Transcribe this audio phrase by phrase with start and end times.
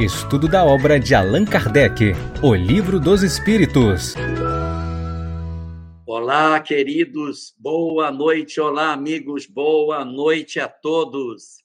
[0.00, 4.14] Estudo da obra de Allan Kardec, O Livro dos Espíritos.
[6.06, 8.58] Olá, queridos, boa noite.
[8.62, 11.62] Olá, amigos, boa noite a todos.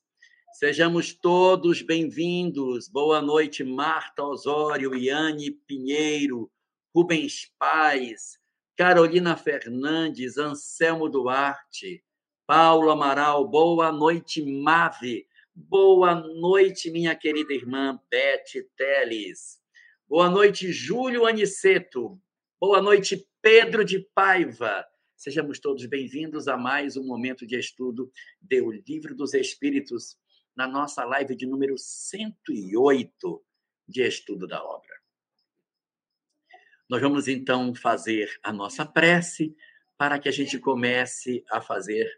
[0.51, 2.89] Sejamos todos bem-vindos.
[2.89, 6.51] Boa noite, Marta Osório, Iane Pinheiro,
[6.93, 8.37] Rubens Paz,
[8.75, 12.03] Carolina Fernandes, Anselmo Duarte,
[12.45, 13.47] Paulo Amaral.
[13.47, 15.25] Boa noite, Mave.
[15.57, 19.57] Boa noite, minha querida irmã Beth Teles.
[20.05, 22.21] Boa noite, Júlio Aniceto.
[22.59, 24.85] Boa noite, Pedro de Paiva.
[25.15, 28.11] Sejamos todos bem-vindos a mais um momento de estudo
[28.41, 30.17] do Livro dos Espíritos,
[30.53, 33.45] na nossa live de número 108
[33.87, 34.93] de estudo da obra.
[36.89, 39.55] Nós vamos então fazer a nossa prece
[39.97, 42.11] para que a gente comece a fazer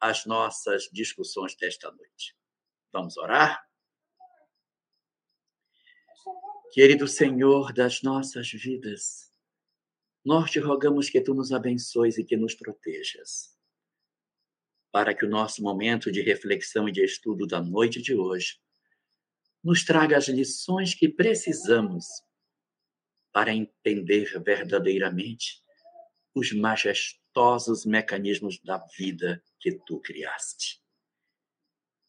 [0.00, 2.39] as nossas discussões desta noite.
[2.92, 3.64] Vamos orar?
[6.72, 9.32] Querido Senhor das nossas vidas,
[10.24, 13.56] nós te rogamos que tu nos abençoes e que nos protejas,
[14.90, 18.60] para que o nosso momento de reflexão e de estudo da noite de hoje
[19.62, 22.06] nos traga as lições que precisamos
[23.32, 25.62] para entender verdadeiramente
[26.34, 30.79] os majestosos mecanismos da vida que tu criaste.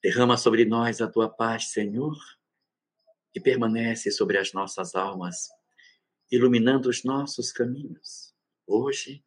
[0.03, 2.17] Derrama sobre nós a tua paz, Senhor,
[3.31, 5.47] que permanece sobre as nossas almas,
[6.31, 8.33] iluminando os nossos caminhos,
[8.65, 9.23] hoje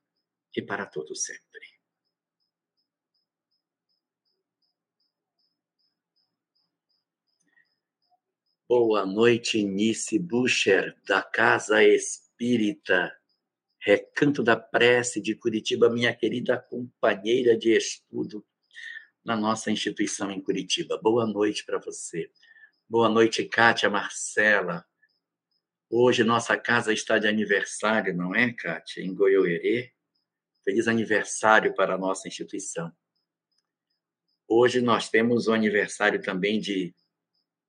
[0.57, 1.45] e para todo sempre.
[8.69, 13.17] Boa noite, Nice Bucher, da Casa Espírita,
[13.79, 18.45] Recanto da Prece de Curitiba, minha querida companheira de estudo
[19.25, 21.01] na nossa instituição em Curitiba.
[21.03, 22.31] Boa noite para você.
[22.87, 24.85] Boa noite, Kátia Marcela.
[25.89, 29.03] Hoje nossa casa está de aniversário, não é, Kátia?
[29.03, 29.93] Em Goiôerê.
[30.63, 32.93] Feliz aniversário para a nossa instituição.
[34.47, 36.95] Hoje nós temos o aniversário também de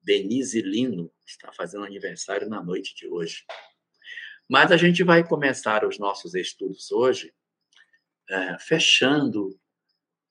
[0.02, 3.46] Denise Lino, que está fazendo aniversário na noite de hoje.
[4.50, 7.34] Mas a gente vai começar os nossos estudos hoje
[8.30, 9.58] é, fechando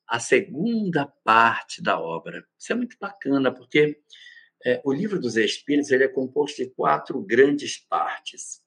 [0.07, 2.47] a segunda parte da obra.
[2.59, 4.01] Isso é muito bacana, porque
[4.65, 8.63] é, o livro dos Espíritos ele é composto de quatro grandes partes.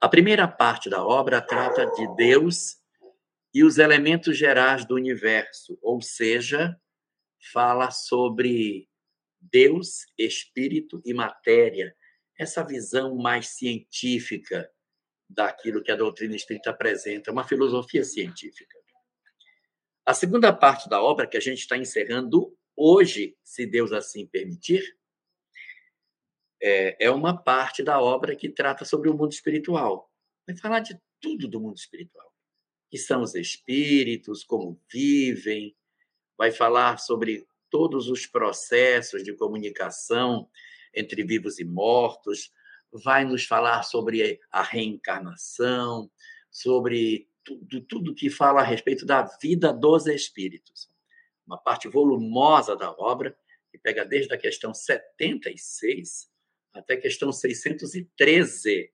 [0.00, 2.76] A primeira parte da obra trata de Deus
[3.52, 6.78] e os elementos gerais do universo, ou seja,
[7.52, 8.88] fala sobre
[9.40, 11.94] Deus, espírito e matéria,
[12.38, 14.70] essa visão mais científica
[15.28, 18.77] daquilo que a doutrina espírita apresenta, uma filosofia científica.
[20.08, 24.96] A segunda parte da obra, que a gente está encerrando hoje, se Deus assim permitir,
[26.62, 30.10] é, é uma parte da obra que trata sobre o mundo espiritual.
[30.46, 32.32] Vai falar de tudo do mundo espiritual,
[32.90, 35.76] que são os espíritos, como vivem,
[36.38, 40.48] vai falar sobre todos os processos de comunicação
[40.94, 42.50] entre vivos e mortos,
[42.90, 46.10] vai nos falar sobre a reencarnação,
[46.50, 50.90] sobre tudo, tudo que fala a respeito da vida dos espíritos.
[51.46, 53.36] Uma parte volumosa da obra,
[53.70, 56.30] que pega desde a questão 76
[56.74, 58.92] até a questão 613,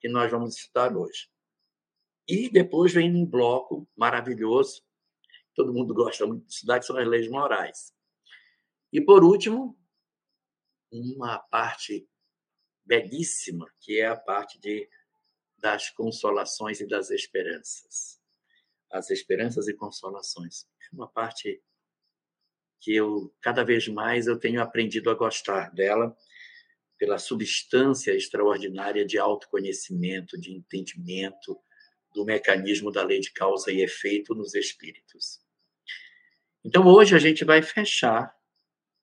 [0.00, 1.30] que nós vamos estudar hoje.
[2.28, 4.82] E depois vem um bloco maravilhoso,
[5.54, 7.94] todo mundo gosta muito de estudar, que são as leis morais.
[8.92, 9.78] E, por último,
[10.90, 12.08] uma parte
[12.84, 14.88] belíssima, que é a parte de
[15.58, 18.20] das consolações e das esperanças.
[18.90, 20.66] As esperanças e consolações.
[20.92, 21.62] É uma parte
[22.80, 26.16] que eu cada vez mais eu tenho aprendido a gostar dela
[26.98, 31.58] pela substância extraordinária de autoconhecimento, de entendimento
[32.14, 35.40] do mecanismo da lei de causa e efeito nos espíritos.
[36.64, 38.34] Então hoje a gente vai fechar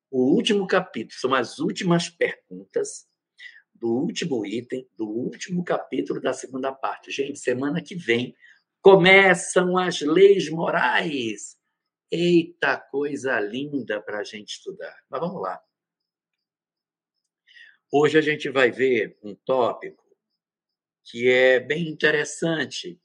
[0.09, 3.07] o último capítulo, são as últimas perguntas
[3.83, 7.11] do último item, do último capítulo da segunda parte.
[7.11, 8.33] Gente, semana que vem
[8.81, 11.57] começam as leis morais.
[12.09, 14.95] Eita, coisa linda para a gente estudar.
[15.09, 15.61] Mas vamos lá.
[17.91, 20.01] Hoje a gente vai ver um tópico
[21.03, 22.97] que é bem interessante,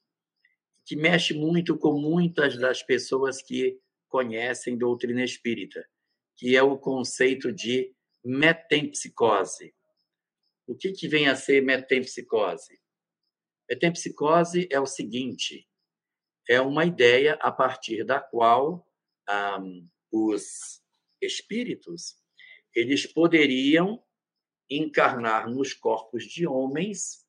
[0.85, 5.85] que mexe muito com muitas das pessoas que conhecem doutrina espírita,
[6.37, 7.93] que é o conceito de
[8.25, 9.75] metempsicose.
[10.69, 12.79] O que, que vem a ser metempsicose?
[13.71, 15.67] Metempsicose é o seguinte:
[16.47, 18.87] é uma ideia a partir da qual
[19.59, 20.83] um, os
[21.23, 22.17] espíritos
[22.75, 24.05] eles poderiam
[24.69, 27.27] encarnar nos corpos de homens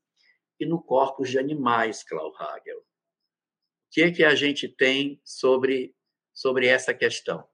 [0.59, 2.80] e no corpos de animais, Klaus Hagel.
[2.80, 2.83] O
[3.89, 5.95] que, é que a gente tem sobre,
[6.33, 7.47] sobre essa questão?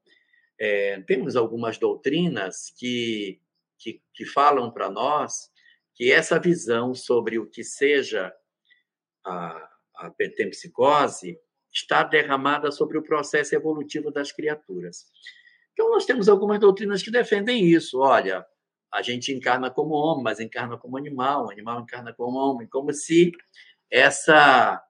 [0.60, 3.40] É, temos algumas doutrinas que,
[3.78, 5.54] que, que falam para nós
[5.96, 8.34] que essa visão sobre o que seja
[9.26, 11.40] a, a pentempsicose
[11.74, 15.06] está derramada sobre o processo evolutivo das criaturas.
[15.74, 18.00] Então, nós temos algumas doutrinas que defendem isso.
[18.00, 18.46] Olha,
[18.94, 22.94] a gente encarna como homem, mas encarna como animal, o animal encarna como homem, como
[22.94, 23.32] se
[23.90, 24.82] essa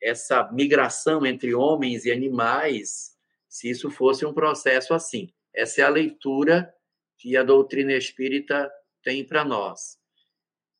[0.00, 3.16] essa migração entre homens e animais,
[3.48, 5.32] se isso fosse um processo assim.
[5.54, 6.74] Essa é a leitura
[7.16, 8.68] que a doutrina espírita
[9.04, 10.01] tem para nós.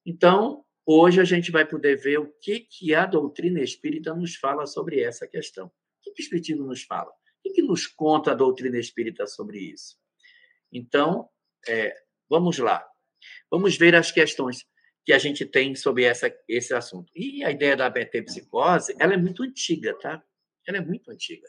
[0.05, 4.67] Então, hoje a gente vai poder ver o que, que a doutrina espírita nos fala
[4.67, 5.67] sobre essa questão.
[5.67, 5.71] O
[6.03, 7.11] que, que o Espiritismo nos fala?
[7.11, 9.97] O que, que nos conta a doutrina espírita sobre isso?
[10.73, 11.29] Então,
[11.69, 11.95] é,
[12.29, 12.85] vamos lá.
[13.51, 14.67] Vamos ver as questões
[15.05, 17.13] que a gente tem sobre essa, esse assunto.
[17.15, 20.23] E a ideia da metempsicose, ela é muito antiga, tá?
[20.67, 21.49] Ela é muito antiga.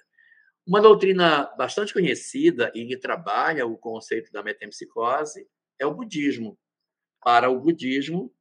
[0.65, 5.47] Uma doutrina bastante conhecida e que trabalha o conceito da metempsicose
[5.79, 6.57] é o budismo.
[7.21, 8.33] Para o budismo,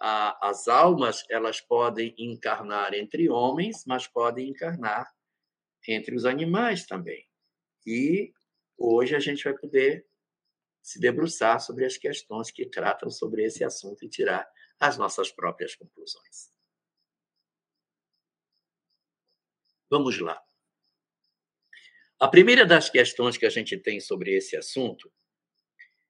[0.00, 5.12] a, as almas elas podem encarnar entre homens, mas podem encarnar
[5.86, 7.28] entre os animais também.
[7.86, 8.32] E
[8.78, 10.06] hoje a gente vai poder
[10.82, 15.74] se debruçar sobre as questões que tratam sobre esse assunto e tirar as nossas próprias
[15.74, 16.50] conclusões.
[19.90, 20.42] Vamos lá.
[22.18, 25.12] A primeira das questões que a gente tem sobre esse assunto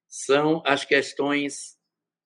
[0.07, 1.80] são as questões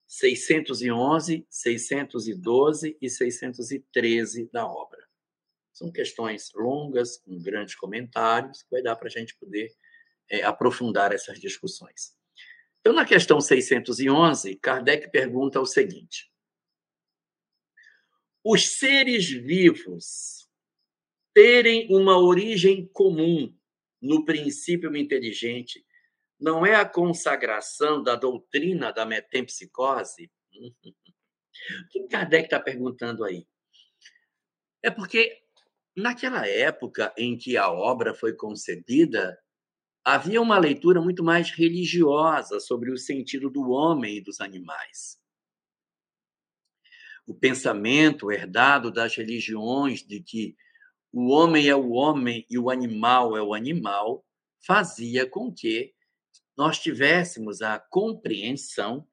[0.06, 5.04] 611, 612 e 613 da obra.
[5.72, 9.70] São questões longas, com grandes comentários, que vai dar para a gente poder
[10.30, 12.16] é, aprofundar essas discussões.
[12.80, 16.30] Então, na questão 611, Kardec pergunta o seguinte:
[18.44, 20.48] Os seres vivos
[21.34, 23.54] terem uma origem comum
[24.00, 25.85] no princípio inteligente
[26.38, 30.30] não é a consagração da doutrina da metempsicose?
[30.52, 33.46] O que Kardec está perguntando aí?
[34.82, 35.42] É porque,
[35.96, 39.38] naquela época em que a obra foi concebida,
[40.04, 45.18] havia uma leitura muito mais religiosa sobre o sentido do homem e dos animais.
[47.26, 50.56] O pensamento herdado das religiões de que
[51.10, 54.24] o homem é o homem e o animal é o animal
[54.64, 55.95] fazia com que
[56.56, 59.06] nós tivéssemos a compreensão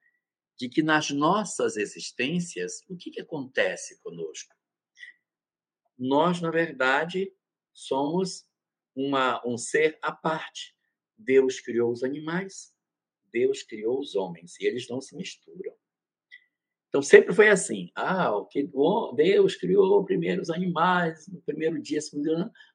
[0.58, 4.56] de que nas nossas existências, o que, que acontece conosco?
[5.98, 7.32] Nós, na verdade,
[7.74, 8.46] somos
[8.96, 10.76] uma, um ser à parte.
[11.18, 12.74] Deus criou os animais,
[13.32, 15.74] Deus criou os homens, e eles não se misturam.
[16.94, 17.90] Então sempre foi assim.
[17.96, 18.70] Ah, o que
[19.16, 22.00] Deus criou primeiro os animais, no primeiro dia,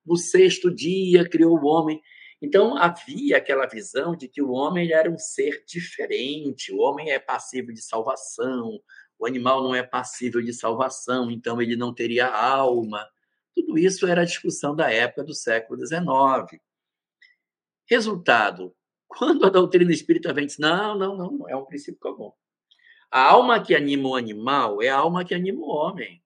[0.05, 2.03] no sexto dia criou o homem.
[2.40, 7.19] Então havia aquela visão de que o homem era um ser diferente, o homem é
[7.19, 8.81] passível de salvação,
[9.19, 13.05] o animal não é passível de salvação, então ele não teria alma.
[13.55, 16.62] Tudo isso era a discussão da época do século XIX.
[17.87, 18.75] Resultado,
[19.08, 22.32] quando a doutrina espírita vem diz, não, não, não, não é um princípio comum.
[23.10, 26.22] A alma que anima o animal é a alma que anima o homem.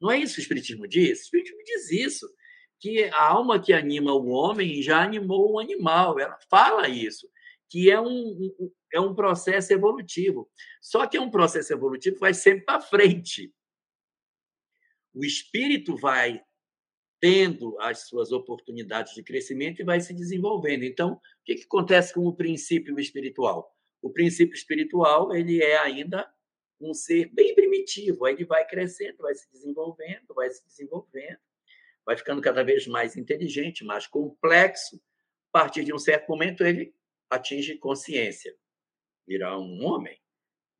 [0.00, 1.20] Não é isso que o Espiritismo diz?
[1.20, 2.28] O Espiritismo diz isso
[2.78, 6.18] que a alma que anima o homem já animou o animal.
[6.18, 7.28] Ela fala isso,
[7.68, 8.50] que é um,
[8.92, 10.48] é um processo evolutivo.
[10.80, 13.52] Só que é um processo evolutivo que vai sempre para frente.
[15.14, 16.42] O espírito vai
[17.18, 20.84] tendo as suas oportunidades de crescimento e vai se desenvolvendo.
[20.84, 23.74] Então, o que, que acontece com o princípio espiritual?
[24.02, 26.30] O princípio espiritual ele é ainda
[26.78, 28.26] um ser bem primitivo.
[28.26, 31.38] Aí ele vai crescendo, vai se desenvolvendo, vai se desenvolvendo
[32.06, 34.96] vai ficando cada vez mais inteligente, mais complexo.
[35.52, 36.94] A partir de um certo momento, ele
[37.28, 38.56] atinge consciência.
[39.26, 40.16] Virá um homem,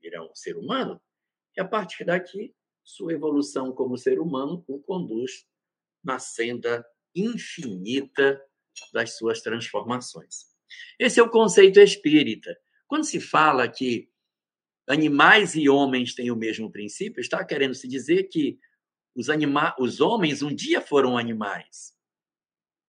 [0.01, 1.01] virá um ser humano,
[1.57, 2.55] e a partir daqui,
[2.85, 5.45] sua evolução como ser humano o conduz
[6.05, 8.41] na senda infinita
[8.93, 10.45] das suas transformações.
[10.99, 12.57] Esse é o conceito espírita.
[12.87, 14.09] Quando se fala que
[14.87, 18.61] animais e homens têm o mesmo princípio, está querendo se dizer que
[19.17, 21.97] os, anima os homens um dia foram animais.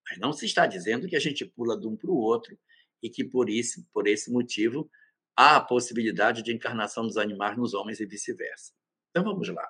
[0.08, 2.56] Mas não se está dizendo que a gente pula de um para o outro
[3.02, 4.90] e que por isso, por esse motivo,
[5.36, 8.72] há a possibilidade de encarnação dos animais nos homens e vice-versa.
[9.10, 9.66] Então vamos lá.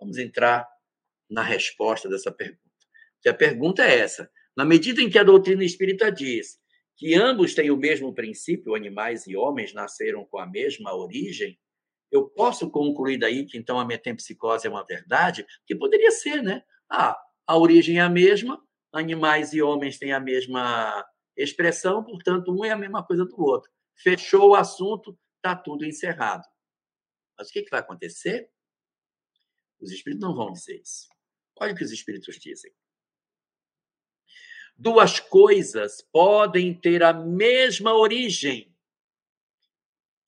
[0.00, 0.66] Vamos entrar
[1.30, 2.60] na resposta dessa pergunta.
[3.22, 6.58] Que a pergunta é essa: na medida em que a doutrina espírita diz
[6.96, 11.56] que ambos têm o mesmo princípio, animais e homens nasceram com a mesma origem,
[12.10, 15.46] eu posso concluir daí que então a metempsicose é uma verdade?
[15.66, 16.62] Que poderia ser, né?
[16.88, 18.62] Ah, a origem é a mesma,
[18.92, 23.70] animais e homens têm a mesma expressão, portanto, um é a mesma coisa do outro.
[23.94, 26.44] Fechou o assunto, está tudo encerrado.
[27.36, 28.50] Mas o que, que vai acontecer?
[29.80, 31.08] Os espíritos não vão dizer isso.
[31.60, 32.72] Olha o que os espíritos dizem.
[34.76, 38.72] Duas coisas podem ter a mesma origem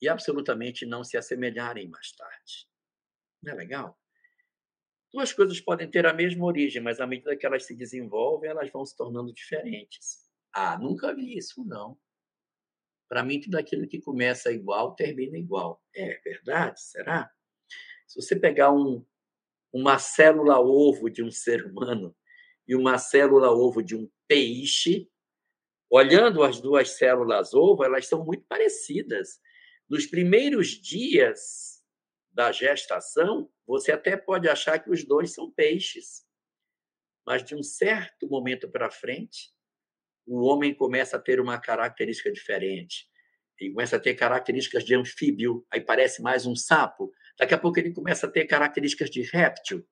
[0.01, 2.69] e absolutamente não se assemelharem mais tarde.
[3.43, 3.99] Não é legal?
[5.13, 8.71] Duas coisas podem ter a mesma origem, mas à medida que elas se desenvolvem, elas
[8.71, 10.31] vão se tornando diferentes.
[10.53, 11.99] Ah, nunca vi isso, não.
[13.09, 15.83] Para mim, tudo aquilo que começa igual termina igual.
[15.95, 16.81] É verdade?
[16.81, 17.29] Será?
[18.07, 19.05] Se você pegar um,
[19.73, 22.17] uma célula ovo de um ser humano
[22.69, 25.11] e uma célula ovo de um peixe,
[25.91, 29.41] olhando as duas células ovo, elas são muito parecidas.
[29.91, 31.83] Nos primeiros dias
[32.31, 36.25] da gestação, você até pode achar que os dois são peixes.
[37.27, 39.53] Mas de um certo momento para frente,
[40.25, 43.09] o homem começa a ter uma característica diferente.
[43.59, 47.13] Ele começa a ter características de anfíbio, aí parece mais um sapo.
[47.37, 49.85] Daqui a pouco ele começa a ter características de réptil.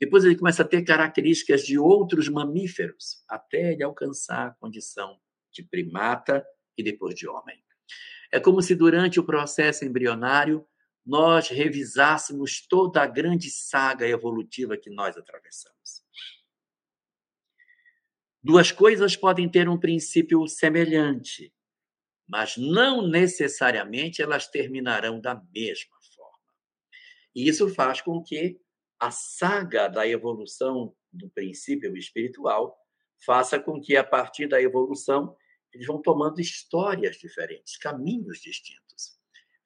[0.00, 5.20] Depois ele começa a ter características de outros mamíferos, até ele alcançar a condição
[5.52, 6.42] de primata
[6.78, 7.62] e depois de homem.
[8.30, 10.66] É como se durante o processo embrionário
[11.04, 16.04] nós revisássemos toda a grande saga evolutiva que nós atravessamos.
[18.42, 21.52] Duas coisas podem ter um princípio semelhante,
[22.28, 26.54] mas não necessariamente elas terminarão da mesma forma.
[27.34, 28.60] E isso faz com que
[29.00, 32.78] a saga da evolução do princípio espiritual
[33.24, 35.34] faça com que, a partir da evolução,
[35.78, 39.16] eles vão tomando histórias diferentes, caminhos distintos.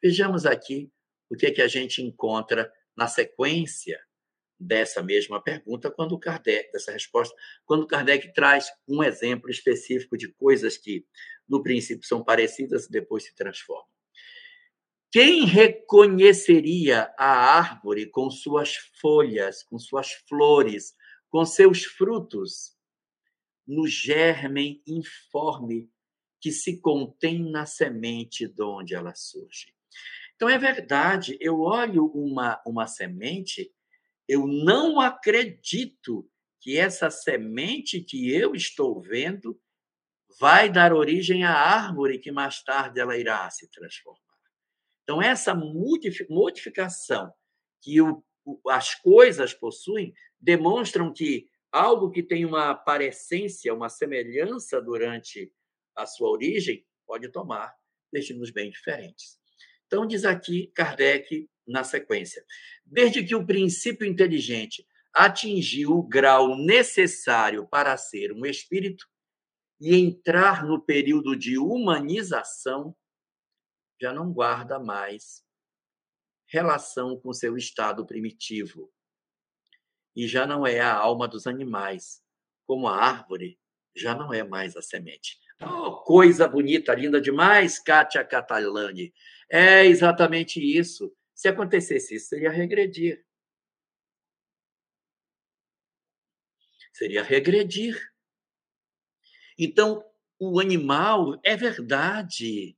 [0.02, 0.92] Vejamos aqui
[1.30, 3.98] o que, é que a gente encontra na sequência
[4.60, 10.76] dessa mesma pergunta quando Kardec, dessa resposta, quando Kardec traz um exemplo específico de coisas
[10.76, 11.06] que,
[11.48, 13.86] no princípio, são parecidas e depois se transformam.
[15.10, 20.94] Quem reconheceria a árvore com suas folhas, com suas flores,
[21.30, 22.76] com seus frutos,
[23.66, 25.91] no germe informe
[26.42, 29.72] que se contém na semente de onde ela surge?
[30.34, 33.72] Então, é verdade, eu olho uma, uma semente
[34.28, 36.28] eu não acredito
[36.60, 39.60] que essa semente que eu estou vendo
[40.40, 44.20] vai dar origem à árvore que mais tarde ela irá se transformar.
[45.02, 47.32] Então, essa modificação
[47.82, 48.24] que o,
[48.68, 55.52] as coisas possuem demonstram que algo que tem uma parecência, uma semelhança durante
[55.96, 57.74] a sua origem, pode tomar
[58.12, 59.38] destinos bem diferentes.
[59.86, 62.44] Então, diz aqui Kardec na sequência.
[62.84, 69.06] Desde que o princípio inteligente atingiu o grau necessário para ser um espírito
[69.80, 72.96] e entrar no período de humanização,
[74.00, 75.44] já não guarda mais
[76.46, 78.92] relação com seu estado primitivo.
[80.14, 82.22] E já não é a alma dos animais,
[82.66, 83.58] como a árvore
[83.96, 85.38] já não é mais a semente.
[85.64, 89.12] Oh, coisa bonita, linda demais, Kátia Catalani.
[89.50, 91.14] É exatamente isso.
[91.34, 93.24] Se acontecesse isso, seria regredir.
[96.92, 98.00] Seria regredir.
[99.58, 100.04] Então,
[100.38, 102.76] o animal é verdade.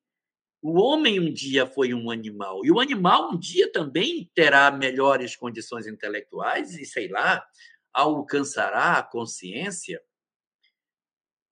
[0.62, 5.36] O homem um dia foi um animal, e o animal um dia também terá melhores
[5.36, 7.46] condições intelectuais e, sei lá,
[7.92, 10.02] alcançará a consciência,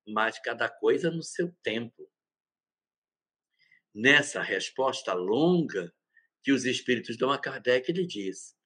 [0.06, 2.10] mas cada coisa no seu tempo.
[3.94, 5.94] Nessa resposta longa,
[6.42, 8.56] que os espíritos dão a Kardec, ele diz: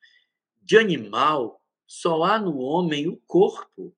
[0.62, 3.96] de animal só há no homem o corpo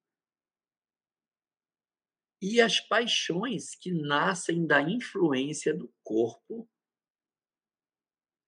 [2.41, 6.69] e as paixões que nascem da influência do corpo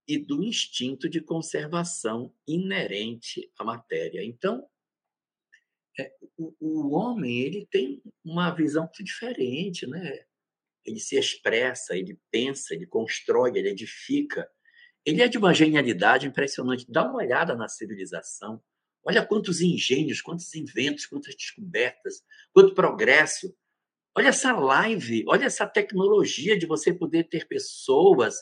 [0.06, 4.24] e do instinto de conservação inerente à matéria.
[4.24, 4.68] Então,
[5.98, 10.24] é, o, o, homem ele tem uma visão muito diferente, né?
[10.84, 14.48] Ele se expressa, ele pensa, ele constrói, ele edifica
[15.04, 16.86] ele é de uma genialidade impressionante.
[16.88, 18.62] Dá uma olhada na civilização.
[19.02, 23.54] Olha quantos engenhos, quantos inventos, quantas descobertas, quanto progresso.
[24.14, 28.36] Olha essa live, olha essa tecnologia de você poder ter pessoas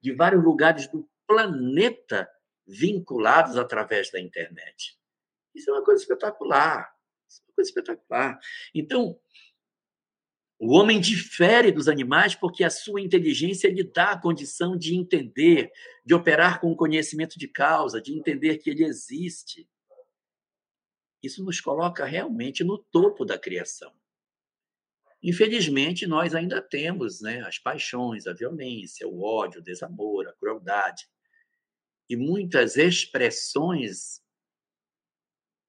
[0.00, 2.28] de vários lugares do planeta
[2.66, 4.97] vinculados através da internet.
[5.54, 6.90] Isso é uma coisa espetacular.
[7.28, 8.38] Isso é uma coisa espetacular.
[8.74, 9.18] Então,
[10.60, 15.70] O homem difere dos animais porque a sua inteligência lhe dá a condição de entender,
[16.04, 19.68] de operar com conhecimento de causa, de entender que ele existe.
[21.22, 23.92] Isso nos coloca realmente no topo da criação.
[25.22, 31.08] Infelizmente, nós ainda temos né, as paixões, a violência, o ódio, o desamor, a crueldade
[32.08, 34.20] e muitas expressões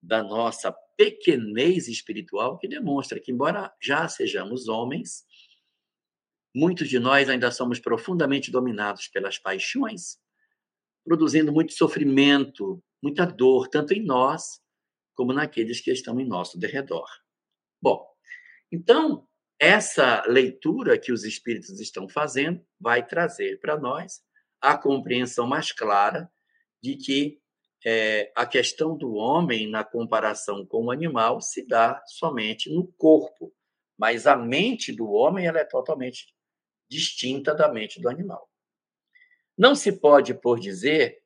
[0.01, 5.25] da nossa pequenez espiritual que demonstra que, embora já sejamos homens,
[6.55, 10.17] muitos de nós ainda somos profundamente dominados pelas paixões,
[11.03, 14.61] produzindo muito sofrimento, muita dor, tanto em nós
[15.15, 17.07] como naqueles que estão em nosso derredor.
[17.81, 18.05] Bom,
[18.71, 19.27] então,
[19.59, 24.21] essa leitura que os espíritos estão fazendo vai trazer para nós
[24.61, 26.31] a compreensão mais clara
[26.81, 27.38] de que
[27.86, 33.53] é, a questão do homem na comparação com o animal se dá somente no corpo,
[33.98, 36.33] mas a mente do homem ela é totalmente
[36.89, 38.50] distinta da mente do animal.
[39.57, 41.21] Não se pode, por dizer,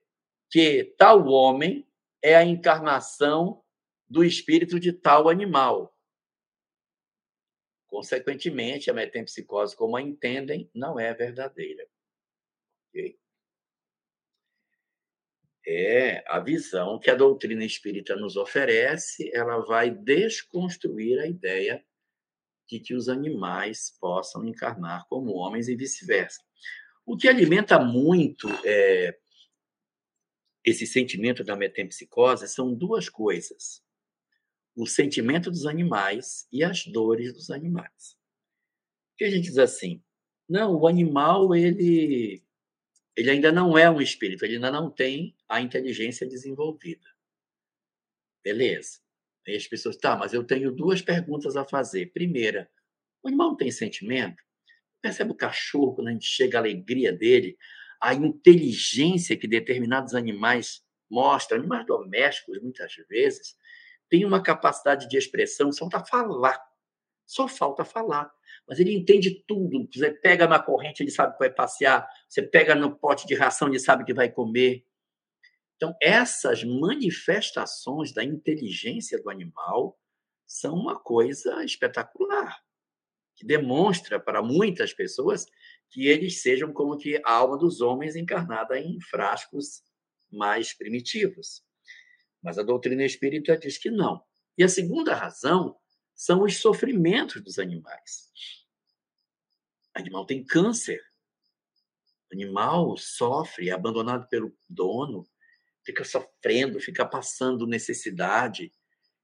[0.50, 1.88] que tal homem
[2.22, 3.64] é a encarnação
[4.08, 5.96] do espírito de tal animal.
[7.88, 11.88] Consequentemente, a metempsicose, como a entendem, não é verdadeira.
[12.90, 13.20] Okay?
[15.66, 21.84] É a visão que a doutrina espírita nos oferece, ela vai desconstruir a ideia
[22.68, 26.42] de que os animais possam encarnar como homens e vice-versa.
[27.06, 29.18] O que alimenta muito é,
[30.64, 33.84] esse sentimento da metempsicose são duas coisas:
[34.76, 38.18] o sentimento dos animais e as dores dos animais.
[39.18, 40.02] Que a gente diz assim,
[40.48, 42.44] não, o animal ele
[43.16, 47.08] ele ainda não é um espírito, ele ainda não tem a inteligência desenvolvida.
[48.44, 49.00] Beleza.
[49.48, 52.08] Aí as pessoas, tá, mas eu tenho duas perguntas a fazer.
[52.14, 52.70] Primeira,
[53.22, 54.42] o não tem sentimento?
[55.02, 57.58] Percebe o cachorro, quando a gente chega a alegria dele,
[58.02, 63.56] a inteligência que determinados animais mostram, animais domésticos, muitas vezes,
[64.10, 66.73] tem uma capacidade de expressão, só falta falar.
[67.26, 68.32] Só falta falar
[68.68, 69.88] mas ele entende tudo.
[69.94, 72.08] Você pega na corrente, ele sabe que vai passear.
[72.28, 74.86] Você pega no pote de ração, ele sabe que vai comer.
[75.76, 80.00] Então, essas manifestações da inteligência do animal
[80.46, 82.58] são uma coisa espetacular,
[83.36, 85.46] que demonstra para muitas pessoas
[85.90, 89.84] que eles sejam como que a alma dos homens encarnada em frascos
[90.32, 91.64] mais primitivos.
[92.42, 94.24] Mas a doutrina espírita diz que não.
[94.58, 95.76] E a segunda razão
[96.16, 98.32] são os sofrimentos dos animais.
[99.96, 101.02] O animal tem câncer.
[102.32, 105.28] O animal sofre, é abandonado pelo dono,
[105.84, 108.72] fica sofrendo, fica passando necessidade,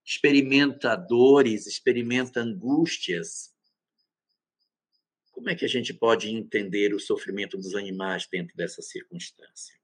[0.04, 3.54] experimenta dores, experimenta angústias.
[5.32, 9.78] Como é que a gente pode entender o sofrimento dos animais dentro dessa circunstância?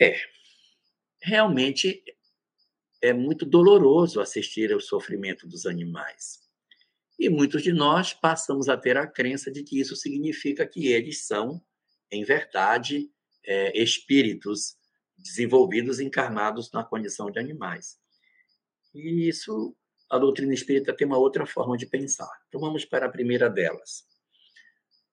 [0.00, 0.20] É,
[1.20, 2.02] realmente
[3.06, 6.40] é muito doloroso assistir ao sofrimento dos animais.
[7.18, 11.24] E muitos de nós passamos a ter a crença de que isso significa que eles
[11.24, 11.62] são,
[12.10, 13.08] em verdade,
[13.44, 14.76] é, espíritos
[15.16, 17.96] desenvolvidos, encarnados na condição de animais.
[18.92, 19.74] E isso,
[20.10, 22.30] a doutrina espírita tem uma outra forma de pensar.
[22.48, 24.04] Então vamos para a primeira delas.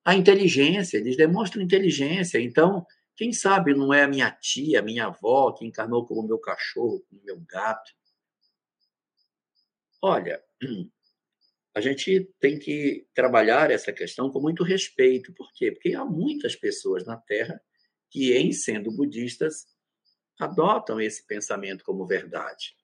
[0.04, 5.06] A inteligência, eles demonstram inteligência, então quem sabe não é a minha tia, a minha
[5.06, 7.92] avó, que encarnou como meu cachorro, como meu gato.
[10.02, 10.44] Olha,
[11.76, 15.34] a gente tem que trabalhar essa questão com muito respeito.
[15.34, 15.72] Por quê?
[15.72, 17.62] Porque há muitas pessoas na Terra
[18.10, 19.68] que, em sendo budistas,
[20.40, 22.76] adotam esse pensamento como verdade.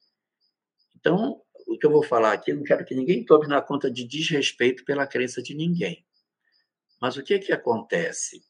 [0.96, 4.04] Então, o que eu vou falar aqui, não quero que ninguém tome na conta de
[4.04, 6.06] desrespeito pela crença de ninguém.
[7.02, 8.44] Mas o que, que acontece?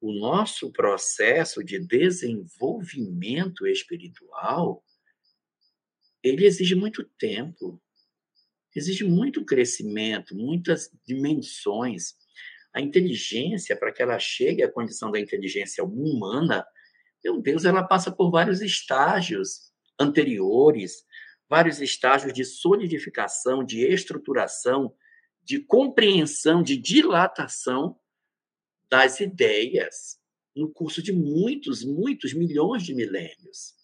[0.00, 4.82] O nosso processo de desenvolvimento espiritual
[6.22, 7.80] ele exige muito tempo,
[8.74, 12.14] exige muito crescimento, muitas dimensões.
[12.72, 16.66] A inteligência, para que ela chegue à condição da inteligência humana,
[17.24, 21.04] meu Deus, ela passa por vários estágios anteriores,
[21.48, 24.94] vários estágios de solidificação, de estruturação,
[25.42, 27.98] de compreensão, de dilatação
[28.90, 30.18] das ideias
[30.54, 33.74] no curso de muitos, muitos milhões de milênios.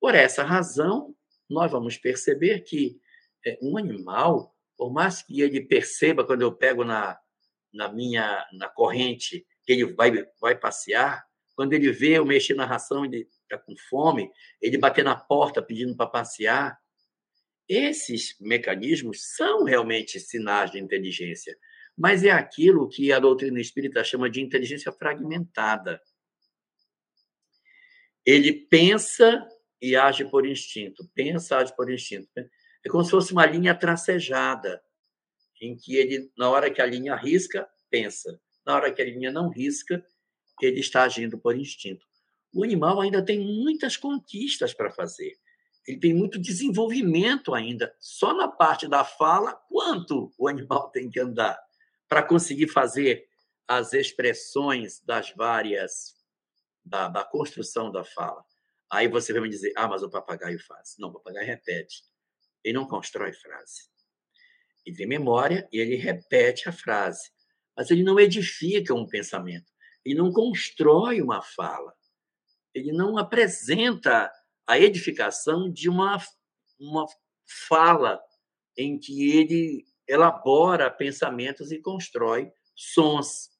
[0.00, 1.14] Por essa razão,
[1.48, 3.00] nós vamos perceber que
[3.44, 7.18] é, um animal, por mais que ele perceba quando eu pego na,
[7.72, 11.24] na minha na corrente que ele vai, vai passear,
[11.56, 15.62] quando ele vê eu mexer na ração, ele está com fome, ele bater na porta
[15.62, 16.78] pedindo para passear,
[17.68, 21.56] esses mecanismos são realmente sinais de inteligência,
[21.96, 26.00] mas é aquilo que a doutrina espírita chama de inteligência fragmentada.
[28.24, 29.46] Ele pensa
[29.80, 32.28] e age por instinto, pensa, age por instinto.
[32.84, 34.82] É como se fosse uma linha tracejada,
[35.60, 38.40] em que ele, na hora que a linha risca, pensa.
[38.66, 40.04] Na hora que a linha não risca,
[40.60, 42.04] ele está agindo por instinto.
[42.52, 45.34] O animal ainda tem muitas conquistas para fazer
[45.86, 47.94] ele tem muito desenvolvimento ainda.
[48.00, 51.58] Só na parte da fala, quanto o animal tem que andar
[52.08, 53.26] para conseguir fazer
[53.66, 56.14] as expressões das várias
[56.84, 58.44] da, da, construção da fala.
[58.90, 60.94] Aí você vai me dizer, ah, mas o papagaio faz.
[60.98, 62.02] Não, o papagaio repete.
[62.62, 63.88] Ele não constrói frase.
[64.84, 67.30] Ele tem memória e ele repete a frase.
[67.76, 69.72] Mas ele não edifica um pensamento.
[70.04, 71.92] Ele não constrói uma fala.
[72.74, 74.30] Ele não apresenta
[74.66, 76.22] a edificação de uma,
[76.78, 77.06] uma
[77.68, 78.20] fala
[78.76, 83.50] em que ele elabora pensamentos e constrói sons.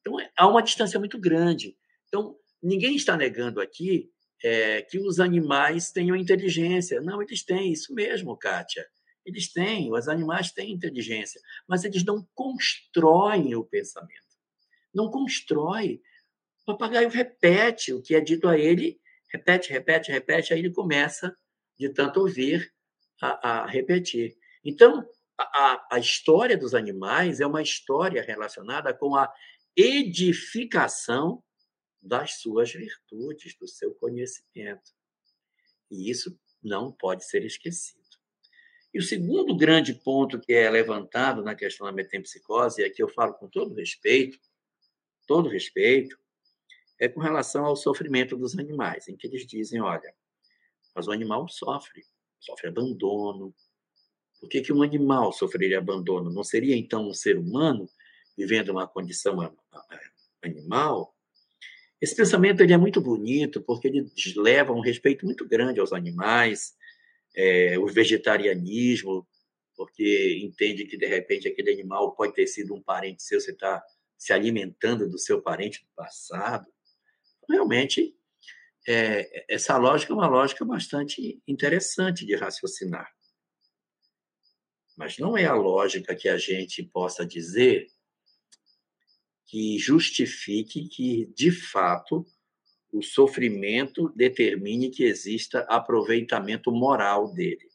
[0.00, 1.76] Então, é, há uma distância muito grande.
[2.08, 4.10] Então, ninguém está negando aqui
[4.42, 7.00] é, que os animais tenham inteligência.
[7.00, 8.86] Não, eles têm, isso mesmo, Kátia.
[9.24, 14.36] Eles têm, os animais têm inteligência, mas eles não constroem o pensamento.
[14.92, 16.00] Não constrói.
[16.62, 19.00] O papagaio repete o que é dito a ele
[19.32, 21.34] repete, repete, repete, aí ele começa,
[21.78, 22.70] de tanto ouvir,
[23.20, 24.36] a, a repetir.
[24.62, 25.08] Então,
[25.42, 29.32] a, a história dos animais é uma história relacionada com a
[29.76, 31.42] edificação
[32.00, 34.90] das suas virtudes, do seu conhecimento.
[35.90, 38.02] E isso não pode ser esquecido.
[38.92, 43.08] E o segundo grande ponto que é levantado na questão da metempsicose, e aqui eu
[43.08, 44.38] falo com todo respeito,
[45.26, 46.18] todo respeito,
[46.98, 50.14] é com relação ao sofrimento dos animais, em que eles dizem, olha,
[50.94, 52.04] mas o animal sofre,
[52.38, 53.54] sofre abandono.
[54.42, 56.28] Por que, que um animal sofreria abandono?
[56.28, 57.88] Não seria, então, um ser humano
[58.36, 59.38] vivendo uma condição
[60.42, 61.14] animal?
[62.00, 66.74] Esse pensamento ele é muito bonito, porque ele leva um respeito muito grande aos animais,
[67.36, 69.24] é, o vegetarianismo,
[69.76, 73.80] porque entende que, de repente, aquele animal pode ter sido um parente seu, você está
[74.18, 76.66] se alimentando do seu parente do passado
[77.48, 78.16] realmente,
[78.88, 83.08] é, essa lógica é uma lógica bastante interessante de raciocinar.
[84.96, 87.88] Mas não é a lógica que a gente possa dizer
[89.46, 92.26] que justifique que, de fato,
[92.92, 97.68] o sofrimento determine que exista aproveitamento moral dele.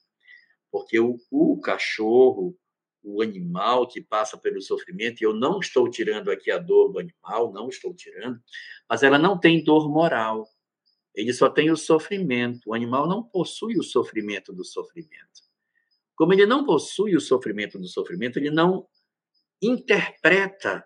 [0.71, 2.55] Porque o, o cachorro,
[3.03, 6.99] o animal que passa pelo sofrimento, e eu não estou tirando aqui a dor do
[6.99, 8.39] animal, não estou tirando,
[8.87, 10.47] mas ela não tem dor moral.
[11.15, 12.69] Ele só tem o sofrimento.
[12.69, 15.46] O animal não possui o sofrimento do sofrimento.
[16.17, 18.87] Como ele não possui o sofrimento do sofrimento, ele não
[19.61, 20.83] interpreta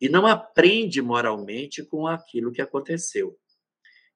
[0.00, 3.38] e não aprende moralmente com aquilo que aconteceu.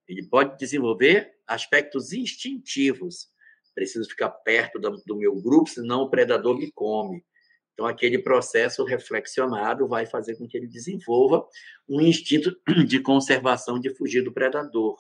[0.09, 3.29] Ele pode desenvolver aspectos instintivos.
[3.75, 7.23] Preciso ficar perto do meu grupo, senão o predador me come.
[7.75, 11.47] Então, aquele processo reflexionado vai fazer com que ele desenvolva
[11.89, 14.97] um instinto de conservação, de fugir do predador.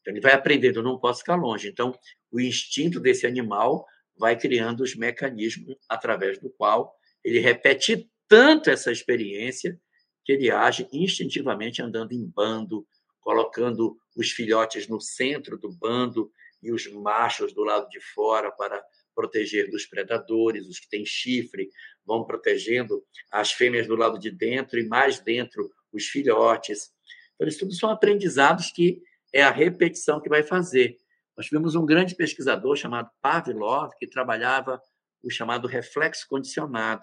[0.00, 1.68] Então, ele vai aprendendo, não posso ficar longe.
[1.68, 1.92] Então,
[2.30, 6.94] o instinto desse animal vai criando os mecanismos através do qual
[7.24, 9.78] ele repete tanto essa experiência
[10.24, 12.86] que ele age instintivamente andando em bando,
[13.20, 16.30] colocando os filhotes no centro do bando
[16.62, 18.82] e os machos do lado de fora para
[19.14, 21.68] proteger dos predadores, os que têm chifre
[22.06, 26.92] vão protegendo as fêmeas do lado de dentro e mais dentro os filhotes.
[27.34, 30.96] Então, isso tudo são aprendizados que é a repetição que vai fazer.
[31.40, 34.78] Nós tivemos um grande pesquisador chamado Pavlov, que trabalhava
[35.22, 37.00] o chamado reflexo condicionado,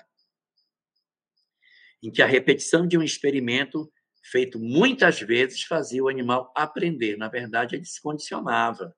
[2.03, 7.17] em que a repetição de um experimento feito muitas vezes fazia o animal aprender.
[7.17, 8.95] Na verdade, ele se condicionava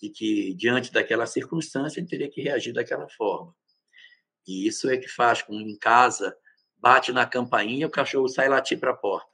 [0.00, 3.52] de que, diante daquela circunstância, ele teria que reagir daquela forma.
[4.46, 6.38] E isso é que faz com em casa,
[6.76, 9.28] bate na campainha, o cachorro sai latir para a porta.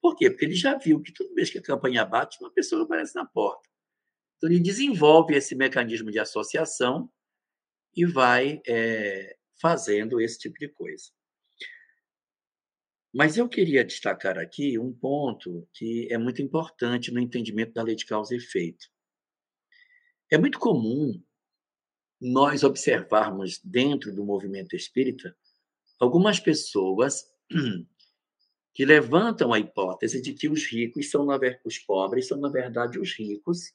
[0.00, 0.30] Por quê?
[0.30, 3.26] Porque ele já viu que toda vez que a campainha bate, uma pessoa aparece na
[3.26, 3.70] porta.
[4.42, 7.08] Então, ele desenvolve esse mecanismo de associação
[7.94, 11.12] e vai é, fazendo esse tipo de coisa.
[13.14, 17.94] Mas eu queria destacar aqui um ponto que é muito importante no entendimento da lei
[17.94, 18.88] de causa e efeito.
[20.28, 21.22] É muito comum
[22.20, 25.36] nós observarmos dentro do movimento espírita
[26.00, 27.22] algumas pessoas
[28.74, 31.28] que levantam a hipótese de que os ricos são
[31.64, 33.72] os pobres são na verdade os ricos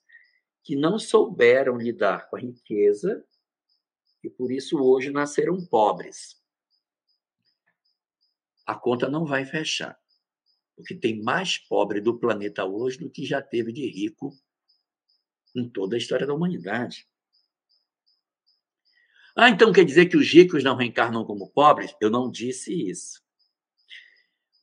[0.67, 3.25] que não souberam lidar com a riqueza
[4.21, 6.38] e por isso hoje nasceram pobres.
[8.65, 9.97] A conta não vai fechar,
[10.75, 14.38] porque tem mais pobre do planeta hoje do que já teve de rico
[15.56, 17.08] em toda a história da humanidade.
[19.38, 21.95] Ah, então quer dizer que os ricos não reencarnam como pobres?
[22.01, 23.23] Eu não disse isso.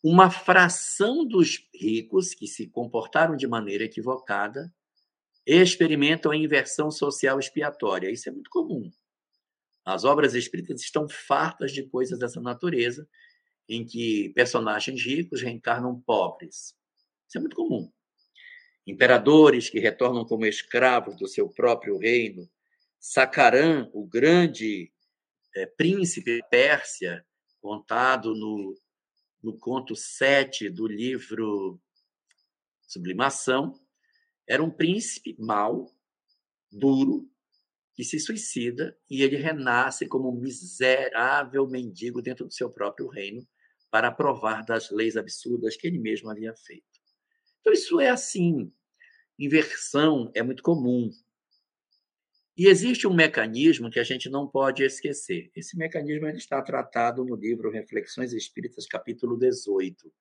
[0.02, 4.70] Uma fração dos ricos que se comportaram de maneira equivocada
[5.46, 8.10] experimentam a inversão social expiatória.
[8.10, 8.90] Isso é muito comum.
[9.84, 13.06] As obras espíritas estão fartas de coisas dessa natureza,
[13.68, 16.74] em que personagens ricos reencarnam pobres.
[17.28, 17.90] Isso é muito comum.
[18.86, 22.48] Imperadores que retornam como escravos do seu próprio reino.
[22.98, 24.90] Sacarã, o grande
[25.54, 27.24] é, príncipe Pérsia,
[27.60, 28.74] contado no,
[29.42, 31.80] no conto 7 do livro
[32.82, 33.78] Sublimação,
[34.46, 35.90] era um príncipe mau,
[36.70, 37.28] duro,
[37.94, 43.46] que se suicida e ele renasce como um miserável mendigo dentro do seu próprio reino
[43.90, 46.84] para provar das leis absurdas que ele mesmo havia feito.
[47.60, 48.72] Então, isso é assim.
[49.38, 51.10] Inversão é muito comum.
[52.56, 55.50] E existe um mecanismo que a gente não pode esquecer.
[55.54, 60.12] Esse mecanismo está tratado no livro Reflexões Espíritas, capítulo 18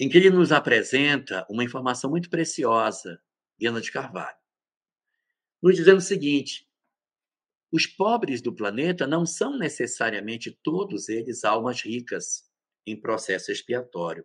[0.00, 3.22] em que ele nos apresenta uma informação muito preciosa,
[3.58, 4.38] Viana de Carvalho,
[5.62, 6.66] nos dizendo o seguinte:
[7.70, 12.50] os pobres do planeta não são necessariamente todos eles almas ricas
[12.86, 14.24] em processo expiatório.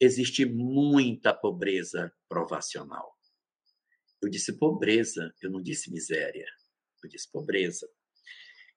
[0.00, 3.12] Existe muita pobreza provacional.
[4.22, 6.46] Eu disse pobreza, eu não disse miséria,
[7.02, 7.88] eu disse pobreza.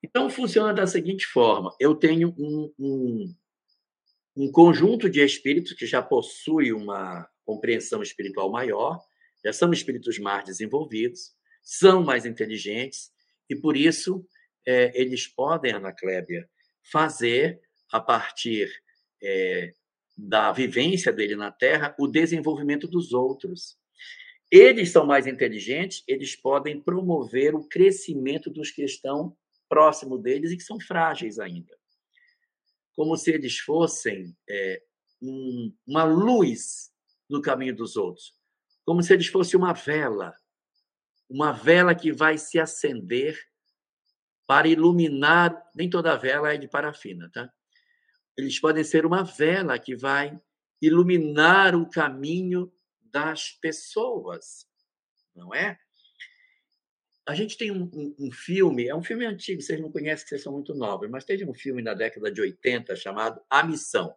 [0.03, 3.35] Então, funciona da seguinte forma: eu tenho um, um,
[4.35, 8.99] um conjunto de espíritos que já possui uma compreensão espiritual maior,
[9.43, 13.11] já são espíritos mais desenvolvidos, são mais inteligentes
[13.49, 14.27] e por isso
[14.65, 16.49] é, eles podem, Ana Clébia,
[16.91, 18.69] fazer a partir
[19.23, 19.73] é,
[20.17, 23.77] da vivência dele na Terra o desenvolvimento dos outros.
[24.51, 29.35] Eles são mais inteligentes, eles podem promover o crescimento dos que estão
[29.69, 31.75] próximo deles e que são frágeis ainda
[32.95, 34.81] como se eles fossem é,
[35.21, 36.91] um, uma luz
[37.29, 38.33] no caminho dos outros,
[38.85, 40.33] como se eles fossem uma vela,
[41.29, 43.37] uma vela que vai se acender
[44.47, 45.69] para iluminar.
[45.75, 47.51] Nem toda vela é de parafina, tá?
[48.37, 50.39] Eles podem ser uma vela que vai
[50.81, 54.67] iluminar o caminho das pessoas,
[55.33, 55.79] não é?
[57.27, 60.43] A gente tem um, um, um, filme, é um filme antigo, vocês não conhecem, vocês
[60.43, 64.15] são muito novos, mas teve um filme na década de 80 chamado A Missão,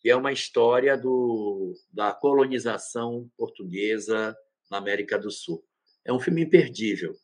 [0.00, 4.36] que é uma história do, da colonização portuguesa
[4.68, 5.64] na América do Sul.
[6.04, 7.14] É um filme imperdível.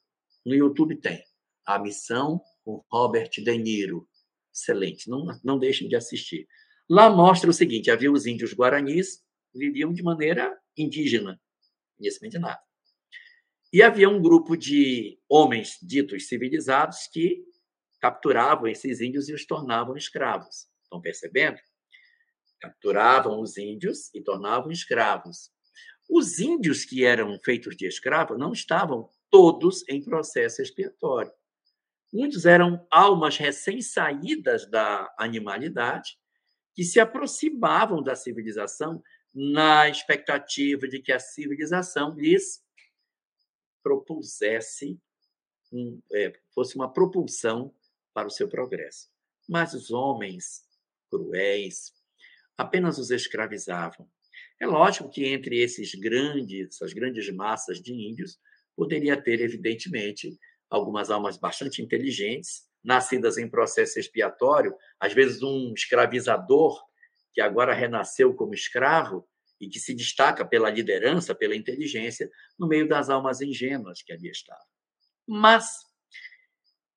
[0.44, 1.24] No YouTube tem.
[1.64, 4.08] A Missão, com Robert De Niro.
[4.54, 6.46] Excelente, não, não deixem de assistir.
[6.88, 11.40] Lá mostra o seguinte: havia os índios guaranis, viviam de maneira indígena,
[11.98, 12.65] de nada.
[13.76, 17.44] E havia um grupo de homens ditos civilizados que
[18.00, 20.66] capturavam esses índios e os tornavam escravos.
[20.82, 21.58] Estão percebendo?
[22.58, 25.50] Capturavam os índios e tornavam escravos.
[26.08, 31.32] Os índios que eram feitos de escravos não estavam todos em processo expiatório.
[32.10, 36.16] Muitos eram almas recém-saídas da animalidade
[36.74, 39.02] que se aproximavam da civilização
[39.34, 42.64] na expectativa de que a civilização lhes
[43.86, 45.00] propusesse,
[45.72, 47.72] um, é, fosse uma propulsão
[48.12, 49.08] para o seu progresso.
[49.48, 50.64] Mas os homens
[51.08, 51.92] cruéis
[52.58, 54.08] apenas os escravizavam.
[54.60, 58.40] É lógico que entre esses grandes, essas grandes massas de índios,
[58.74, 60.36] poderia ter, evidentemente,
[60.68, 66.82] algumas almas bastante inteligentes, nascidas em processo expiatório, às vezes um escravizador
[67.32, 69.28] que agora renasceu como escravo,
[69.60, 74.28] e que se destaca pela liderança, pela inteligência, no meio das almas ingênuas que ali
[74.28, 74.66] estavam.
[75.26, 75.86] Mas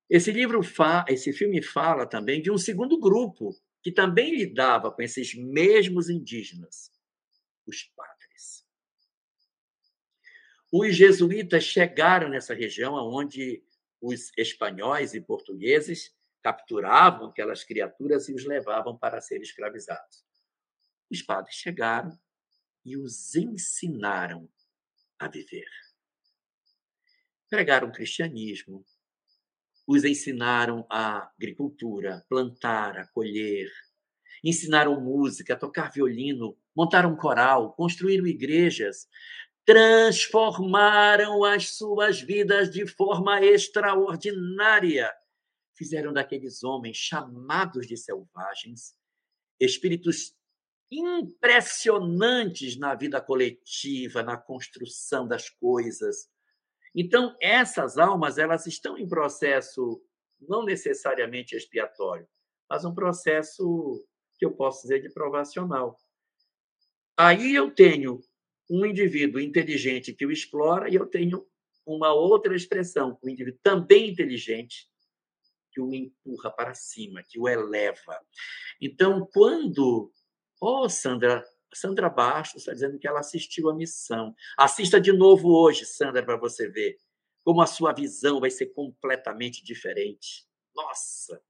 [0.08, 0.60] esse livro,
[1.08, 6.92] esse filme fala também de um segundo grupo que também lidava com esses mesmos indígenas,
[7.66, 8.66] os padres.
[10.72, 13.64] Os jesuítas chegaram nessa região onde
[14.00, 20.24] os espanhóis e portugueses capturavam aquelas criaturas e os levavam para serem escravizados.
[21.10, 22.18] Os padres chegaram
[22.84, 24.48] e os ensinaram
[25.18, 25.68] a viver.
[27.48, 28.84] Pregaram o cristianismo,
[29.86, 33.70] os ensinaram a agricultura, plantar, a colher,
[34.42, 39.08] ensinaram música, tocar violino, montaram coral, construíram igrejas,
[39.64, 45.12] transformaram as suas vidas de forma extraordinária.
[45.74, 48.94] Fizeram daqueles homens chamados de selvagens
[49.58, 50.34] espíritos
[50.90, 56.28] impressionantes na vida coletiva, na construção das coisas.
[56.94, 60.02] Então, essas almas, elas estão em processo
[60.40, 62.26] não necessariamente expiatório,
[62.68, 64.04] mas um processo
[64.38, 65.96] que eu posso dizer de provacional.
[67.16, 68.20] Aí eu tenho
[68.68, 71.46] um indivíduo inteligente que o explora e eu tenho
[71.84, 74.88] uma outra expressão, um indivíduo também inteligente
[75.72, 78.18] que o empurra para cima, que o eleva.
[78.80, 80.12] Então, quando
[80.60, 84.34] Oh, Sandra, Sandra Bastos está dizendo que ela assistiu a missão.
[84.58, 86.98] Assista de novo hoje, Sandra, para você ver
[87.42, 90.46] como a sua visão vai ser completamente diferente.
[90.74, 91.40] Nossa!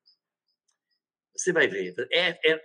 [1.34, 1.94] Você vai ver.
[2.12, 2.62] É, é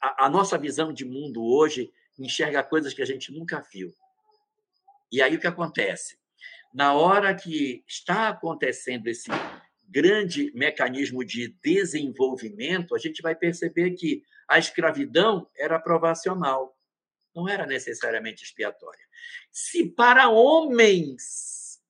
[0.00, 3.92] a, a nossa visão de mundo hoje enxerga coisas que a gente nunca viu.
[5.10, 6.18] E aí o que acontece?
[6.72, 9.30] Na hora que está acontecendo esse
[9.90, 16.78] grande mecanismo de desenvolvimento, a gente vai perceber que a escravidão era provacional,
[17.34, 19.04] não era necessariamente expiatória.
[19.50, 21.82] Se para homens,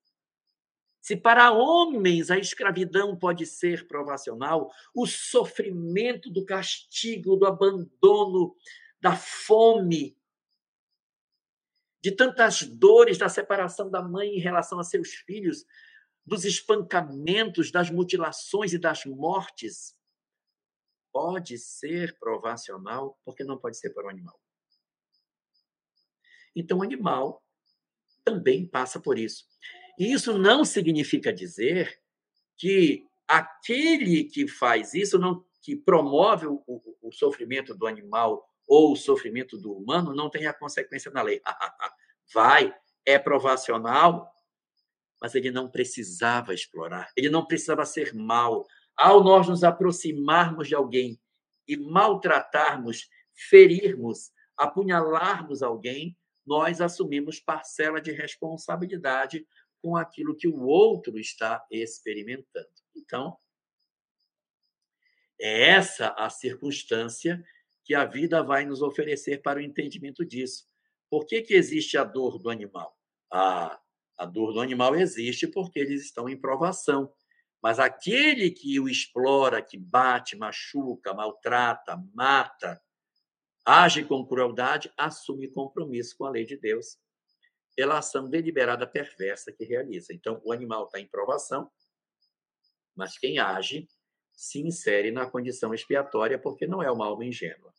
[1.01, 8.57] se para homens a escravidão pode ser provacional, o sofrimento do castigo, do abandono,
[9.01, 10.17] da fome,
[12.03, 15.67] de tantas dores da separação da mãe em relação a seus filhos,
[16.31, 19.97] dos espancamentos, das mutilações e das mortes,
[21.13, 24.41] pode ser provacional, porque não pode ser para o animal.
[26.55, 27.43] Então, o animal
[28.25, 29.45] também passa por isso.
[29.99, 32.01] E isso não significa dizer
[32.57, 38.93] que aquele que faz isso, não, que promove o, o, o sofrimento do animal ou
[38.93, 41.43] o sofrimento do humano, não tenha consequência na lei.
[42.33, 42.73] Vai,
[43.05, 44.33] é provacional,
[45.21, 50.75] mas ele não precisava explorar, ele não precisava ser mal, ao nós nos aproximarmos de
[50.75, 51.21] alguém
[51.67, 53.09] e maltratarmos,
[53.49, 59.47] ferirmos, apunhalarmos alguém, nós assumimos parcela de responsabilidade
[59.81, 62.69] com aquilo que o outro está experimentando.
[62.95, 63.37] Então,
[65.41, 67.43] é essa a circunstância
[67.85, 70.69] que a vida vai nos oferecer para o entendimento disso.
[71.09, 72.97] Por que, que existe a dor do animal?
[73.33, 73.81] Ah,
[74.21, 77.11] a dor do animal existe porque eles estão em provação.
[77.63, 82.79] Mas aquele que o explora, que bate, machuca, maltrata, mata,
[83.65, 86.99] age com crueldade, assume compromisso com a lei de Deus
[87.75, 90.13] pela ação deliberada perversa que realiza.
[90.13, 91.71] Então, o animal está em provação,
[92.95, 93.89] mas quem age
[94.35, 97.73] se insere na condição expiatória porque não é uma alma ingênua.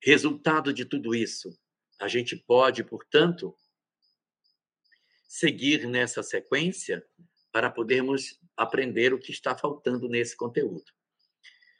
[0.00, 1.58] Resultado de tudo isso,
[1.98, 3.54] a gente pode, portanto,
[5.26, 7.04] seguir nessa sequência
[7.52, 10.84] para podermos aprender o que está faltando nesse conteúdo.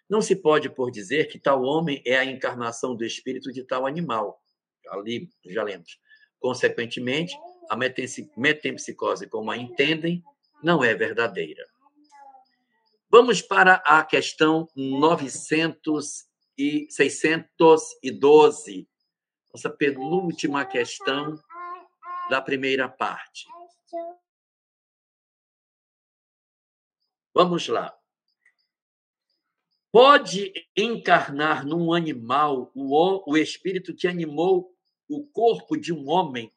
[0.09, 3.87] Não se pode por dizer que tal homem é a encarnação do espírito de tal
[3.87, 4.42] animal.
[4.88, 5.98] Ali já lemos.
[6.40, 7.35] Consequentemente,
[7.68, 7.76] a
[8.37, 10.22] metempsicose, como a entendem,
[10.62, 11.64] não é verdadeira.
[13.11, 16.26] Vamos para a questão 900
[16.57, 18.88] e 612,
[19.53, 21.39] nossa penúltima questão
[22.29, 23.47] da primeira parte.
[27.35, 27.97] Vamos lá.
[29.91, 34.75] Pode encarnar num animal o, o espírito que animou
[35.09, 36.53] o corpo de um homem?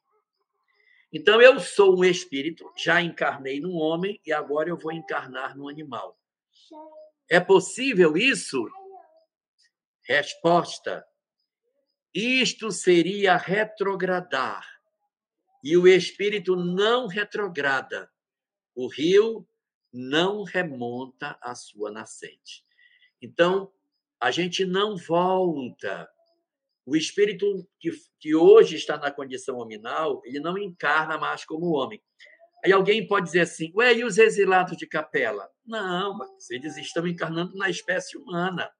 [1.13, 5.67] Então, eu sou um espírito, já encarnei num homem e agora eu vou encarnar num
[5.67, 6.17] animal.
[7.29, 8.69] É possível isso?
[10.03, 11.05] Resposta:
[12.13, 14.65] Isto seria retrogradar
[15.63, 18.09] e o espírito não retrograda.
[18.75, 19.47] O rio
[19.93, 22.65] não remonta à sua nascente.
[23.21, 23.71] Então,
[24.19, 26.09] a gente não volta.
[26.85, 32.01] O espírito que, que hoje está na condição hominal, ele não encarna mais como homem.
[32.63, 35.49] Aí alguém pode dizer assim, ué, e os exilados de capela?
[35.65, 36.17] Não,
[36.49, 38.71] eles estão encarnando na espécie humana.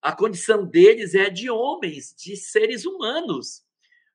[0.00, 3.64] A condição deles é de homens, de seres humanos.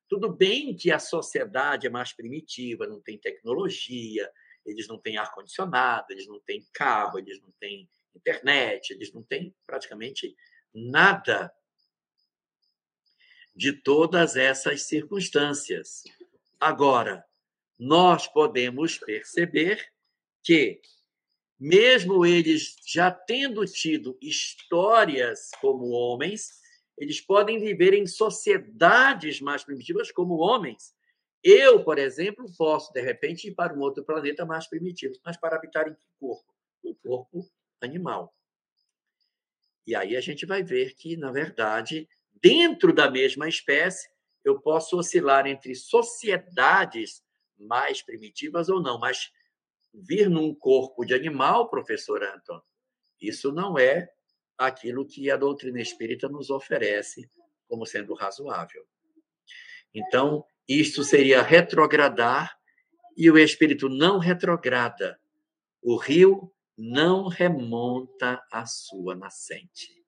[0.08, 4.30] Tudo bem que a sociedade é mais primitiva, não tem tecnologia,
[4.64, 9.54] eles não têm ar-condicionado, eles não têm carro, eles não têm internet, eles não têm
[9.66, 10.34] praticamente
[10.74, 11.52] nada
[13.54, 16.02] de todas essas circunstâncias.
[16.60, 17.24] Agora,
[17.78, 19.92] nós podemos perceber
[20.42, 20.80] que,
[21.58, 26.60] mesmo eles já tendo tido histórias como homens,
[26.98, 30.94] eles podem viver em sociedades mais primitivas como homens.
[31.42, 35.56] Eu, por exemplo, posso, de repente, ir para um outro planeta mais primitivo, mas para
[35.56, 36.52] habitar em que corpo?
[36.82, 37.48] Um corpo
[37.80, 38.34] animal.
[39.86, 42.08] E aí a gente vai ver que, na verdade,
[42.42, 44.08] dentro da mesma espécie,
[44.44, 47.22] eu posso oscilar entre sociedades
[47.58, 49.30] mais primitivas ou não, mas
[50.04, 52.60] vir num corpo de animal, professor Anton,
[53.20, 54.08] isso não é
[54.58, 57.28] aquilo que a doutrina espírita nos oferece
[57.68, 58.84] como sendo razoável.
[59.94, 62.56] Então, isto seria retrogradar
[63.16, 65.18] e o espírito não retrograda.
[65.82, 70.04] O rio não remonta à sua nascente.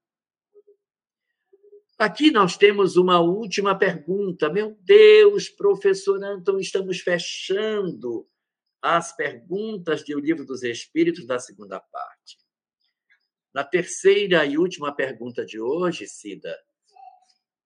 [1.99, 4.49] Aqui nós temos uma última pergunta.
[4.49, 8.27] Meu Deus, professor Anton, estamos fechando
[8.81, 12.39] as perguntas do Livro dos Espíritos da segunda parte.
[13.53, 16.57] Na terceira e última pergunta de hoje, Cida,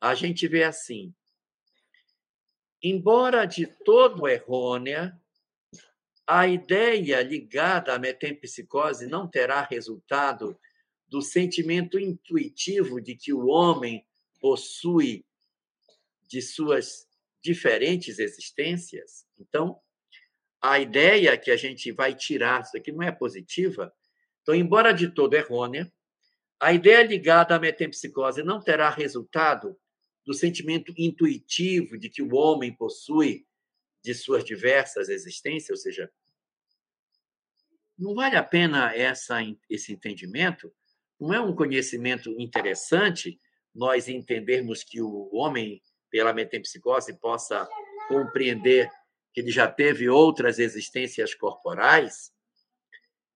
[0.01, 1.15] a gente vê assim:
[2.83, 5.21] embora de todo errônea,
[6.27, 10.59] a ideia ligada à metempsicose não terá resultado
[11.09, 14.07] do sentimento intuitivo de que o homem
[14.41, 15.27] possui
[16.27, 17.07] de suas
[17.43, 19.27] diferentes existências.
[19.39, 19.82] Então,
[20.63, 23.93] a ideia que a gente vai tirar, isso aqui não é positiva,
[24.43, 25.93] então, embora de todo errônea,
[26.61, 29.77] a ideia ligada à metempsicose não terá resultado
[30.25, 33.45] do sentimento intuitivo de que o homem possui
[34.03, 36.11] de suas diversas existências, ou seja,
[37.99, 39.39] não vale a pena essa,
[39.69, 40.73] esse entendimento?
[41.21, 43.41] Não é um conhecimento interessante
[43.75, 47.69] nós entendermos que o homem, pela metempsicose, possa
[48.09, 48.91] compreender
[49.41, 52.33] ele já teve outras existências corporais?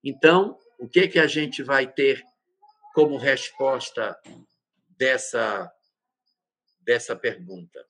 [0.03, 2.22] Então, o que que a gente vai ter
[2.94, 4.18] como resposta
[4.99, 5.72] dessa
[6.80, 7.84] dessa pergunta?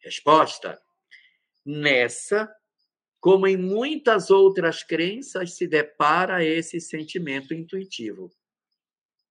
[0.00, 0.80] Resposta:
[1.64, 2.54] nessa,
[3.20, 8.30] como em muitas outras crenças, se depara esse sentimento intuitivo.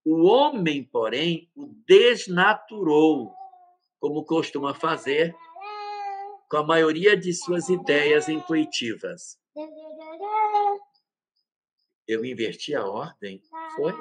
[0.04, 3.34] O homem, porém, o desnaturou,
[4.00, 5.34] como costuma fazer
[6.54, 9.40] com a maioria de suas ideias intuitivas.
[12.08, 13.42] Eu inverti a ordem?
[13.76, 13.92] Foi?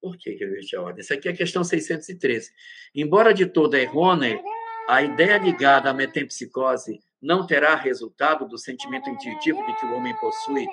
[0.00, 1.00] Por que, eu inverti a ordem?
[1.00, 2.50] Isso aqui é a questão 613.
[2.92, 4.42] Embora de toda errônea,
[4.88, 10.16] a ideia ligada à metempsicose não terá resultado do sentimento intuitivo de que o homem
[10.16, 10.66] possui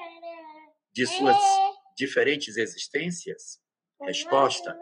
[0.92, 1.38] de suas
[1.96, 3.62] diferentes existências?
[4.02, 4.76] Resposta: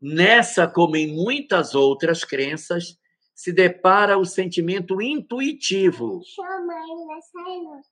[0.00, 2.98] Nessa, como em muitas outras crenças,
[3.34, 6.20] se depara o sentimento intuitivo.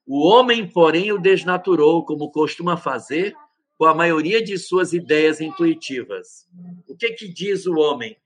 [0.07, 3.35] O homem, porém, o desnaturou, como costuma fazer
[3.79, 6.49] com a maioria de suas ideias intuitivas.
[6.89, 8.17] O que, que diz o homem?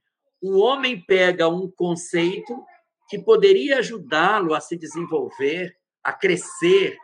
[0.41, 2.65] O homem pega um conceito
[3.09, 6.97] que poderia ajudá-lo a se desenvolver, a crescer,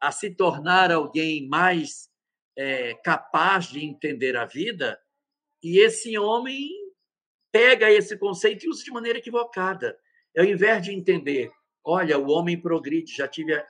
[0.00, 2.10] a se tornar alguém mais
[2.56, 4.98] é, capaz de entender a vida,
[5.62, 6.68] e esse homem
[7.50, 9.98] pega esse conceito e usa de maneira equivocada.
[10.36, 11.50] Ao invés de entender,
[11.84, 13.60] olha, o homem progride, já tive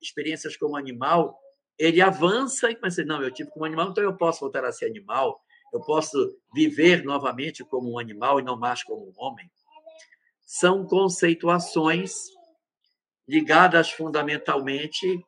[0.00, 1.38] experiências como animal,
[1.78, 4.86] ele avança e pensa, não, eu tive como animal, então eu posso voltar a ser
[4.86, 5.40] animal,
[5.72, 9.50] eu posso viver novamente como um animal e não mais como um homem.
[10.42, 12.14] São conceituações
[13.28, 15.20] ligadas fundamentalmente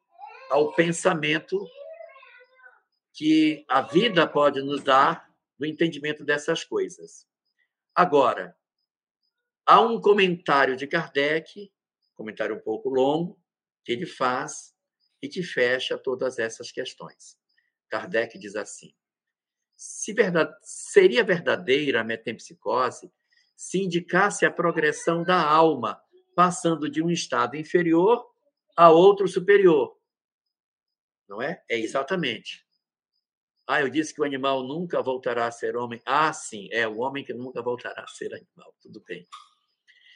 [0.49, 1.59] ao pensamento
[3.13, 5.28] que a vida pode nos dar
[5.59, 7.27] no entendimento dessas coisas.
[7.95, 8.57] Agora,
[9.67, 11.73] há um comentário de Kardec,
[12.15, 13.41] comentário um pouco longo,
[13.85, 14.75] que ele faz
[15.21, 17.37] e que fecha todas essas questões.
[17.89, 18.95] Kardec diz assim:
[19.77, 23.13] se verdade, seria verdadeira a metempsicose
[23.57, 26.01] se indicasse a progressão da alma,
[26.35, 28.25] passando de um estado inferior
[28.77, 29.99] a outro superior.
[31.29, 31.63] Não é?
[31.69, 32.68] É exatamente.
[33.69, 36.01] Ah, eu disse que o animal nunca voltará a ser homem.
[36.07, 38.75] Ah, sim, é o homem que nunca voltará a ser animal.
[38.81, 39.27] Tudo bem.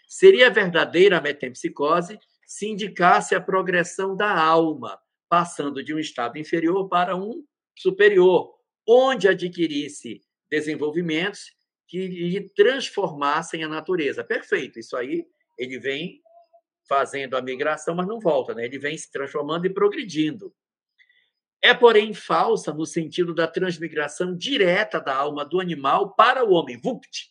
[0.08, 4.98] Seria verdadeira a metempsicose se indicasse a progressão da alma,
[5.28, 7.44] passando de um estado inferior para um
[7.78, 8.54] superior,
[8.88, 11.52] onde adquirisse desenvolvimentos
[11.86, 14.24] que lhe transformassem a natureza.
[14.24, 15.26] Perfeito, isso aí
[15.58, 16.22] ele vem
[16.88, 18.64] fazendo a migração, mas não volta, né?
[18.64, 20.54] ele vem se transformando e progredindo.
[21.62, 26.76] É, porém, falsa no sentido da transmigração direta da alma do animal para o homem.
[26.76, 27.30] Vupt.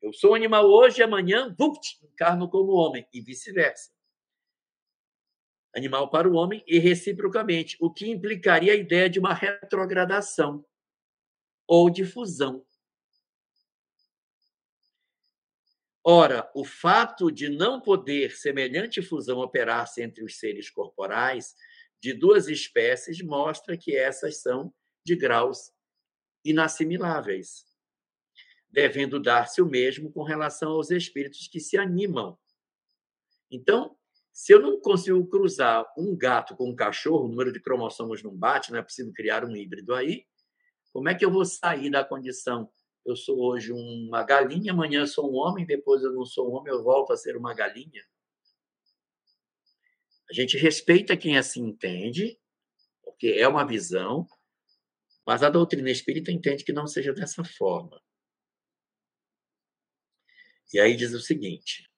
[0.00, 3.90] Eu sou animal hoje e amanhã, vupt, encarno como homem, e vice-versa.
[5.74, 10.64] Animal para o homem e reciprocamente, o que implicaria a ideia de uma retrogradação.
[11.68, 12.64] ou de fusão.
[16.04, 21.54] Ora, o fato de não poder semelhante fusão operar-se entre os seres corporais
[22.00, 24.72] de duas espécies mostra que essas são
[25.04, 25.72] de graus
[26.44, 27.64] inassimiláveis,
[28.70, 32.38] devendo dar-se o mesmo com relação aos espíritos que se animam.
[33.50, 33.96] Então,
[34.32, 38.36] se eu não consigo cruzar um gato com um cachorro, o número de cromossomos não
[38.36, 40.26] bate, não é possível criar um híbrido aí,
[40.92, 42.70] como é que eu vou sair da condição
[43.06, 46.72] eu sou hoje uma galinha, amanhã sou um homem, depois eu não sou um homem,
[46.72, 48.02] eu volto a ser uma galinha.
[50.28, 52.38] A gente respeita quem assim entende,
[53.02, 54.26] porque é uma visão,
[55.26, 58.02] mas a doutrina espírita entende que não seja dessa forma.
[60.72, 61.88] E aí diz o seguinte: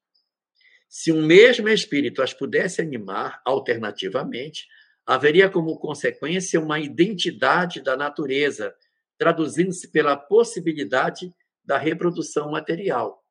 [0.89, 4.67] se um mesmo espírito as pudesse animar alternativamente,
[5.07, 8.77] haveria como consequência uma identidade da natureza
[9.17, 13.25] traduzindo-se pela possibilidade da reprodução material.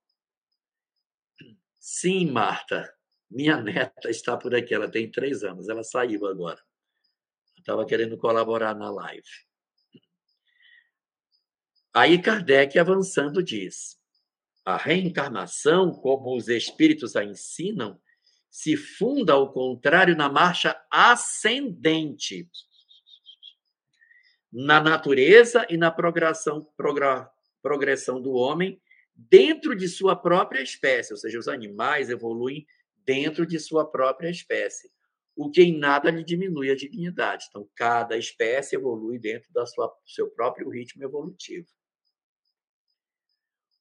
[1.79, 2.93] Sim, Marta,
[3.30, 6.61] minha neta está por aqui, ela tem três anos, ela saiu agora.
[7.57, 9.28] Estava querendo colaborar na live.
[11.93, 13.99] Aí Kardec, avançando, diz:
[14.63, 17.99] a reencarnação, como os espíritos a ensinam,
[18.49, 22.49] se funda, ao contrário, na marcha ascendente
[24.51, 26.67] na natureza e na progressão,
[27.61, 28.82] progressão do homem
[29.15, 32.65] dentro de sua própria espécie, ou seja, os animais evoluem
[33.07, 34.91] dentro de sua própria espécie,
[35.33, 37.45] o que em nada lhe diminui a dignidade.
[37.49, 39.63] Então, cada espécie evolui dentro do
[40.05, 41.67] seu próprio ritmo evolutivo.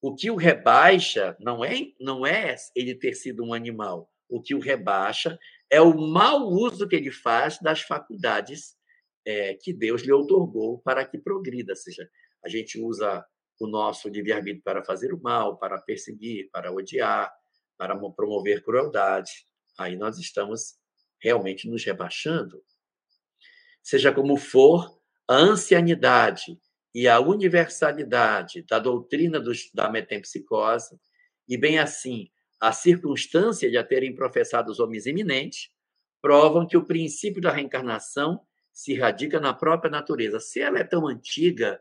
[0.01, 4.09] O que o rebaixa não é, não é ele ter sido um animal.
[4.29, 5.37] O que o rebaixa
[5.69, 8.77] é o mau uso que ele faz das faculdades
[9.25, 11.73] é, que Deus lhe otorgou para que progrida.
[11.73, 12.09] Ou seja,
[12.45, 13.27] a gente usa
[13.59, 17.33] o nosso livre-arbítrio para fazer o mal, para perseguir, para odiar,
[17.77, 19.33] para promover crueldade.
[19.79, 20.75] Aí nós estamos
[21.21, 22.63] realmente nos rebaixando.
[23.83, 24.99] Seja como for,
[25.29, 26.59] a ancianidade
[26.95, 30.99] e a universalidade da doutrina dos, da metempsicose,
[31.49, 35.71] e bem assim, a circunstância de a terem professado os homens eminentes,
[36.21, 38.41] provam que o princípio da reencarnação
[38.73, 40.41] se radica na própria natureza.
[40.41, 41.81] Se ela é tão antiga,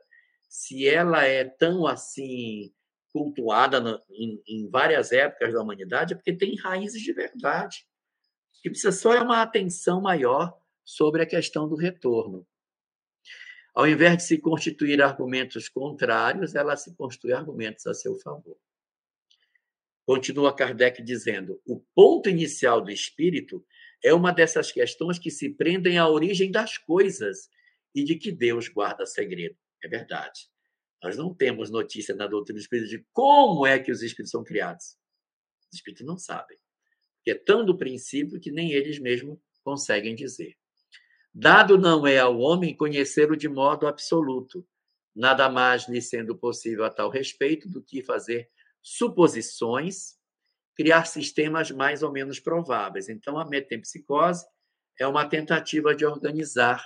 [0.50, 2.72] se ela é tão assim
[3.16, 7.88] cultuada em, em, várias épocas da humanidade, é porque tem raízes de verdade.
[8.62, 10.54] Que precisa só é uma atenção maior
[10.84, 12.46] sobre a questão do retorno.
[13.74, 18.58] Ao invés de se constituir argumentos contrários, ela se constitui argumentos a seu favor.
[20.06, 23.66] Continua Kardec dizendo: o ponto inicial do espírito
[24.04, 27.50] é uma dessas questões que se prendem à origem das coisas
[27.94, 29.56] e de que Deus guarda segredo.
[29.82, 30.50] É verdade.
[31.02, 34.44] Nós não temos notícia na doutrina do Espírito de como é que os espíritos são
[34.44, 34.98] criados.
[35.72, 36.58] Os espíritos não sabem.
[37.18, 40.56] Porque é tão do princípio que nem eles mesmos conseguem dizer.
[41.34, 44.66] Dado não é ao homem conhecê-lo de modo absoluto,
[45.14, 48.50] nada mais lhe sendo possível a tal respeito do que fazer
[48.82, 50.16] suposições
[50.76, 53.10] criar sistemas mais ou menos prováveis.
[53.10, 54.46] Então, a metempsicose
[55.00, 56.86] é uma tentativa de organizar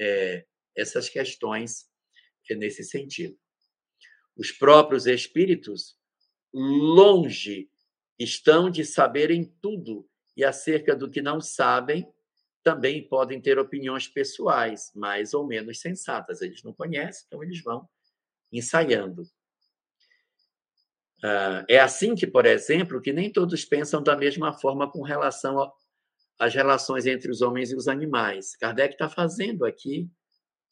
[0.00, 1.86] é, essas questões
[2.54, 3.38] nesse sentido.
[4.36, 5.96] Os próprios espíritos,
[6.52, 7.68] longe
[8.18, 12.08] estão de saberem tudo e acerca do que não sabem,
[12.62, 16.42] também podem ter opiniões pessoais, mais ou menos sensatas.
[16.42, 17.88] Eles não conhecem, então eles vão
[18.52, 19.22] ensaiando.
[21.24, 25.72] Uh, é assim que, por exemplo, que nem todos pensam da mesma forma com relação
[26.38, 28.54] às relações entre os homens e os animais.
[28.56, 30.08] Kardec está fazendo aqui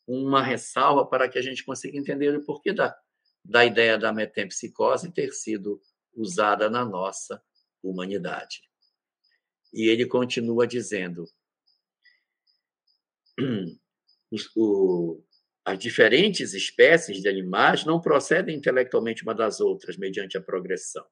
[0.07, 2.97] uma ressalva para que a gente consiga entender o porquê da,
[3.45, 5.81] da ideia da metempsicose ter sido
[6.15, 7.43] usada na nossa
[7.83, 8.63] humanidade.
[9.73, 11.25] E ele continua dizendo:
[14.57, 15.23] o,
[15.65, 21.05] as diferentes espécies de animais não procedem intelectualmente uma das outras mediante a progressão.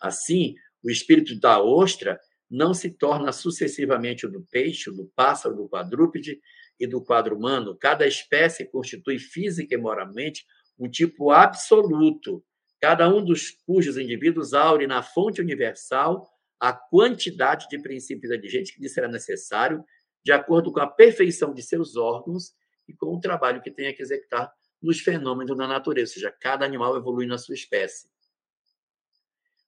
[0.00, 2.20] Assim, o espírito da ostra
[2.50, 6.40] não se torna sucessivamente o do peixe, o do pássaro, do quadrúpede
[6.78, 7.76] e do quadro humano.
[7.76, 10.44] Cada espécie constitui física e moralmente
[10.78, 12.44] um tipo absoluto,
[12.80, 18.80] cada um dos cujos indivíduos aure na fonte universal a quantidade de princípios inteligentes que
[18.80, 19.84] lhe será necessário,
[20.24, 22.52] de acordo com a perfeição de seus órgãos
[22.88, 26.64] e com o trabalho que tenha que executar nos fenômenos da natureza, ou seja, cada
[26.64, 28.08] animal evolui na sua espécie.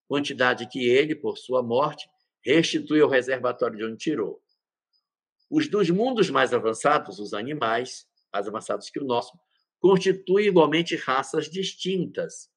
[0.07, 2.09] Quantidade que ele, por sua morte,
[2.45, 4.44] restitui ao reservatório de onde tirou.
[5.57, 9.39] Os dos mundos mais avançados, os animais, mais avançados que o nosso,
[9.79, 12.51] constituem igualmente raças distintas,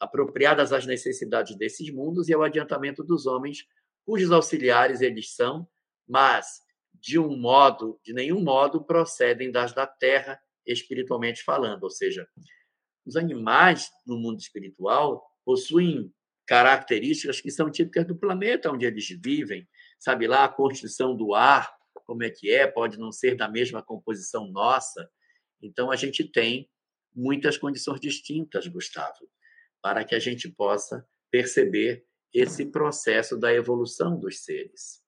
[0.00, 3.64] apropriadas às necessidades desses mundos e ao adiantamento dos homens,
[4.04, 5.68] cujos auxiliares eles são,
[6.04, 6.62] mas
[6.92, 10.36] de um modo, de nenhum modo procedem das da terra
[10.66, 12.26] espiritualmente falando, ou seja,
[13.06, 16.12] os animais no mundo espiritual possuem
[16.44, 19.64] características que são típicas do planeta onde eles vivem,
[19.96, 21.80] sabe lá a constituição do ar,
[22.12, 25.10] como é que é, pode não ser da mesma composição nossa.
[25.62, 26.70] Então a gente tem
[27.14, 29.30] muitas condições distintas, Gustavo,
[29.80, 35.02] para que a gente possa perceber esse processo da evolução dos seres.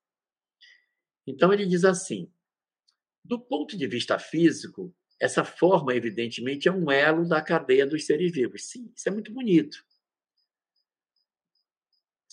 [1.26, 2.32] Então ele diz assim:
[3.22, 8.32] do ponto de vista físico, essa forma, evidentemente, é um elo da cadeia dos seres
[8.32, 8.64] vivos.
[8.64, 9.84] Sim, isso é muito bonito.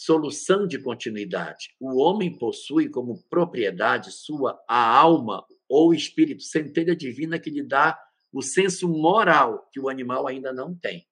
[0.03, 1.75] Solução de continuidade.
[1.79, 8.01] O homem possui como propriedade sua a alma ou espírito, centelha divina que lhe dá
[8.33, 11.07] o senso moral que o animal ainda não tem.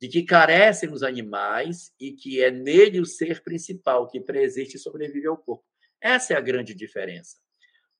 [0.00, 4.80] De que carecem os animais e que é nele o ser principal que preexiste e
[4.80, 5.64] sobrevive ao corpo.
[6.00, 7.36] Essa é a grande diferença.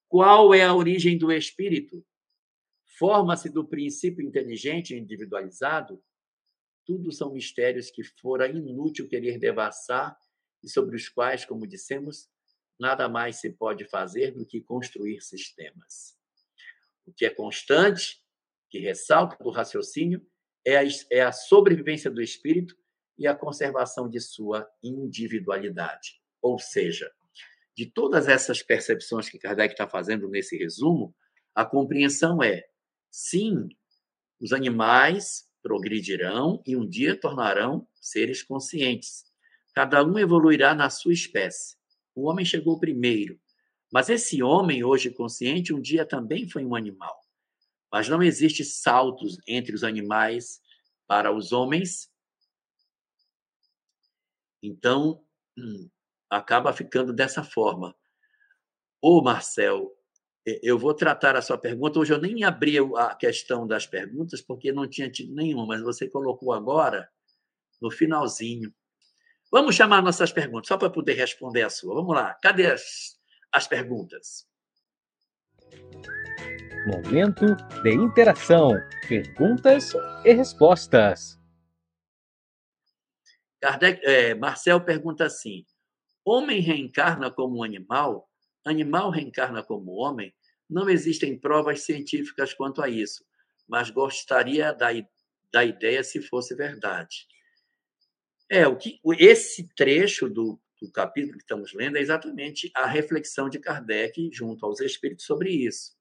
[0.09, 2.05] Qual é a origem do espírito?
[2.99, 6.03] Forma-se do princípio inteligente individualizado?
[6.85, 10.17] Tudo são mistérios que fora inútil querer devassar
[10.61, 12.29] e sobre os quais, como dissemos,
[12.79, 16.17] nada mais se pode fazer do que construir sistemas.
[17.05, 18.21] O que é constante,
[18.69, 20.25] que ressalta do raciocínio,
[20.65, 22.75] é a, é a sobrevivência do espírito
[23.17, 26.21] e a conservação de sua individualidade.
[26.41, 27.11] Ou seja,
[27.75, 31.15] de todas essas percepções que Kardec está fazendo nesse resumo,
[31.53, 32.65] a compreensão é:
[33.11, 33.67] sim,
[34.39, 39.23] os animais progredirão e um dia tornarão seres conscientes.
[39.73, 41.77] Cada um evoluirá na sua espécie.
[42.13, 43.39] O homem chegou primeiro,
[43.91, 47.17] mas esse homem, hoje consciente, um dia também foi um animal.
[47.91, 50.61] Mas não existe saltos entre os animais
[51.07, 52.11] para os homens.
[54.61, 55.23] Então,
[55.57, 55.89] hum,
[56.29, 57.95] acaba ficando dessa forma.
[59.01, 59.91] Ô, Marcel,
[60.45, 61.99] eu vou tratar a sua pergunta.
[61.99, 66.09] Hoje eu nem abri a questão das perguntas, porque não tinha tido nenhuma, mas você
[66.09, 67.09] colocou agora
[67.81, 68.73] no finalzinho.
[69.51, 71.95] Vamos chamar nossas perguntas, só para poder responder a sua.
[71.95, 72.33] Vamos lá.
[72.41, 73.17] Cadê as,
[73.51, 74.47] as perguntas?
[76.87, 78.71] Momento de interação.
[79.07, 79.93] Perguntas
[80.25, 81.39] e respostas.
[83.61, 85.65] Kardec, é, Marcel pergunta assim:
[86.25, 88.29] Homem reencarna como animal,
[88.65, 90.33] animal reencarna como homem,
[90.69, 93.25] não existem provas científicas quanto a isso,
[93.67, 94.89] mas gostaria da,
[95.51, 97.27] da ideia se fosse verdade.
[98.49, 103.49] É, o que esse trecho do, do capítulo que estamos lendo é exatamente a reflexão
[103.49, 105.95] de Kardec junto aos espíritos sobre isso,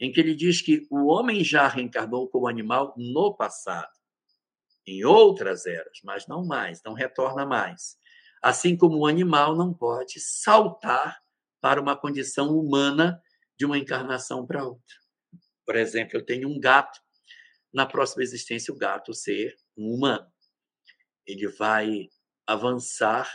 [0.00, 3.92] em que ele diz que o homem já reencarnou como animal no passado,
[4.86, 7.96] em outras eras, mas não mais, não retorna mais.
[8.42, 11.21] Assim como o animal não pode saltar
[11.62, 13.22] para uma condição humana
[13.56, 14.96] de uma encarnação para outra.
[15.64, 17.00] Por exemplo, eu tenho um gato,
[17.72, 20.26] na próxima existência, o gato ser um humano.
[21.24, 22.08] Ele vai
[22.44, 23.30] avançar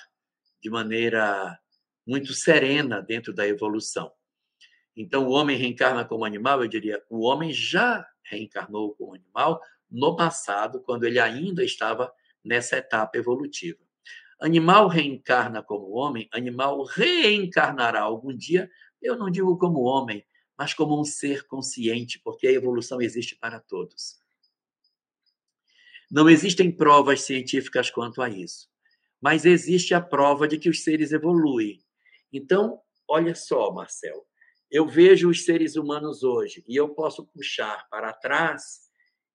[0.62, 1.58] de maneira
[2.06, 4.12] muito serena dentro da evolução.
[4.94, 10.18] Então, o homem reencarna como animal, eu diria, o homem já reencarnou como animal no
[10.18, 12.14] passado, quando ele ainda estava
[12.44, 13.87] nessa etapa evolutiva.
[14.40, 18.70] Animal reencarna como homem, animal reencarnará algum dia,
[19.02, 20.26] eu não digo como homem,
[20.58, 24.20] mas como um ser consciente, porque a evolução existe para todos.
[26.10, 28.70] Não existem provas científicas quanto a isso,
[29.20, 31.84] mas existe a prova de que os seres evoluem.
[32.32, 34.26] Então, olha só, Marcel,
[34.70, 38.87] eu vejo os seres humanos hoje e eu posso puxar para trás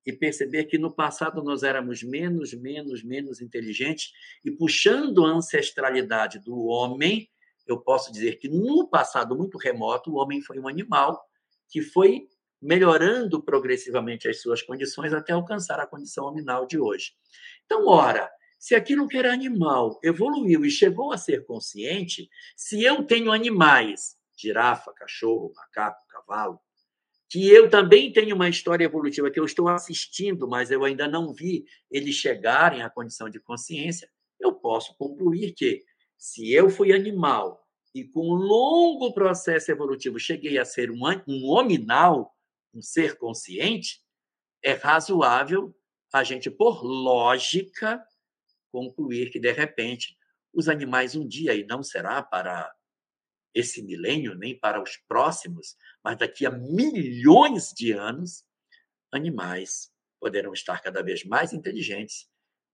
[0.04, 4.12] e perceber que no passado nós éramos menos, menos, menos inteligentes
[4.44, 7.28] e puxando a ancestralidade do homem,
[7.66, 11.22] eu posso dizer que no passado muito remoto o homem foi um animal
[11.68, 12.26] que foi
[12.60, 17.12] melhorando progressivamente as suas condições até alcançar a condição nominal de hoje.
[17.64, 23.02] Então, ora, se aquilo que era animal evoluiu e chegou a ser consciente, se eu
[23.04, 26.60] tenho animais, girafa, cachorro, macaco, cavalo,
[27.32, 31.32] que eu também tenho uma história evolutiva que eu estou assistindo, mas eu ainda não
[31.32, 34.06] vi eles chegarem à condição de consciência,
[34.38, 35.82] eu posso concluir que,
[36.18, 41.48] se eu fui animal e com um longo processo evolutivo cheguei a ser um, um
[41.48, 42.36] hominal,
[42.74, 44.02] um ser consciente,
[44.62, 45.74] é razoável
[46.12, 48.04] a gente, por lógica,
[48.70, 50.18] concluir que, de repente,
[50.52, 52.70] os animais um dia, e não será para
[53.54, 58.44] esse milênio, nem para os próximos, mas daqui a milhões de anos,
[59.12, 62.28] animais poderão estar cada vez mais inteligentes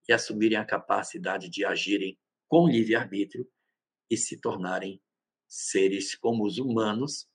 [0.09, 3.49] e assumirem a capacidade de agirem com livre-arbítrio
[4.11, 5.03] e se tornarem
[5.47, 7.29] seres como os humanos,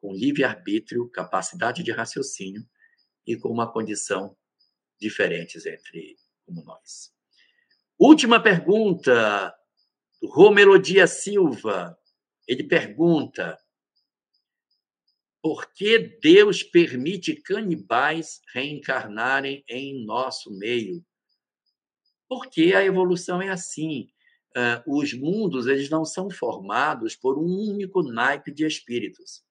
[0.00, 2.68] com livre-arbítrio, capacidade de raciocínio
[3.26, 4.36] e com uma condição
[5.00, 7.12] diferentes entre como nós.
[7.98, 9.54] Última pergunta
[10.20, 11.96] do Romelodia Silva.
[12.46, 13.58] Ele pergunta:
[15.42, 21.04] por que Deus permite canibais reencarnarem em nosso meio?
[22.28, 24.08] Porque a evolução é assim.
[24.56, 29.42] Uh, os mundos eles não são formados por um único naipe de espíritos.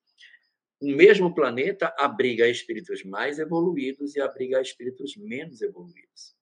[0.82, 6.36] O mesmo planeta abriga espíritos mais evoluídos e abriga espíritos menos evoluídos.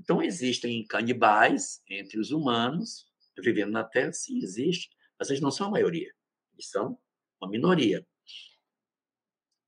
[0.00, 3.06] Então, existem canibais entre os humanos,
[3.38, 4.90] vivendo na Terra, sim, existe,
[5.20, 6.10] mas eles não são a maioria,
[6.54, 6.98] eles são
[7.38, 8.04] uma minoria.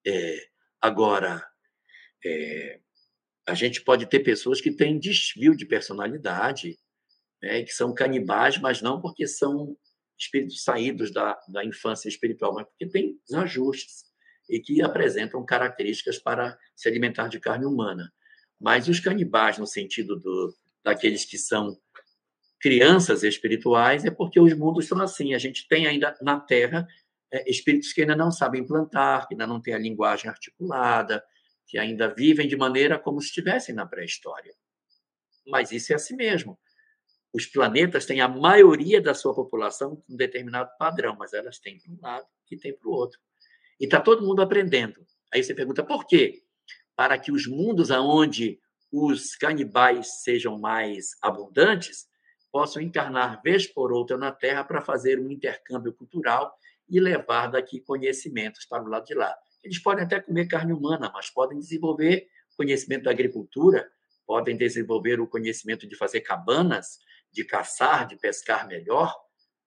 [0.07, 0.49] É,
[0.81, 1.47] agora,
[2.25, 2.81] é,
[3.47, 6.79] a gente pode ter pessoas que têm desvio de personalidade,
[7.43, 9.77] né, que são canibais, mas não porque são
[10.19, 14.05] espíritos saídos da, da infância espiritual, mas porque têm desajustes
[14.49, 18.11] e que apresentam características para se alimentar de carne humana.
[18.59, 21.79] Mas os canibais, no sentido do, daqueles que são
[22.63, 25.35] crianças espirituais, é porque os mundos são assim.
[25.35, 26.87] A gente tem ainda na Terra
[27.31, 31.25] é, espíritos que ainda não sabem plantar, que ainda não têm a linguagem articulada,
[31.67, 34.55] que ainda vivem de maneira como se estivessem na pré-história.
[35.45, 36.57] Mas isso é assim mesmo.
[37.33, 41.93] Os planetas têm a maioria da sua população um determinado padrão, mas elas têm para
[41.93, 43.19] um lado e têm para o outro.
[43.81, 45.05] E está todo mundo aprendendo.
[45.35, 46.45] Aí você pergunta por quê?
[46.95, 48.61] Para que os mundos aonde
[48.93, 52.07] os canibais sejam mais abundantes
[52.53, 56.55] possam encarnar vez por outra na Terra para fazer um intercâmbio cultural
[56.89, 59.35] e levar daqui conhecimentos para o lado de lá.
[59.65, 63.91] Eles podem até comer carne humana, mas podem desenvolver conhecimento da agricultura,
[64.27, 66.99] podem desenvolver o conhecimento de fazer cabanas,
[67.33, 69.17] de caçar, de pescar melhor.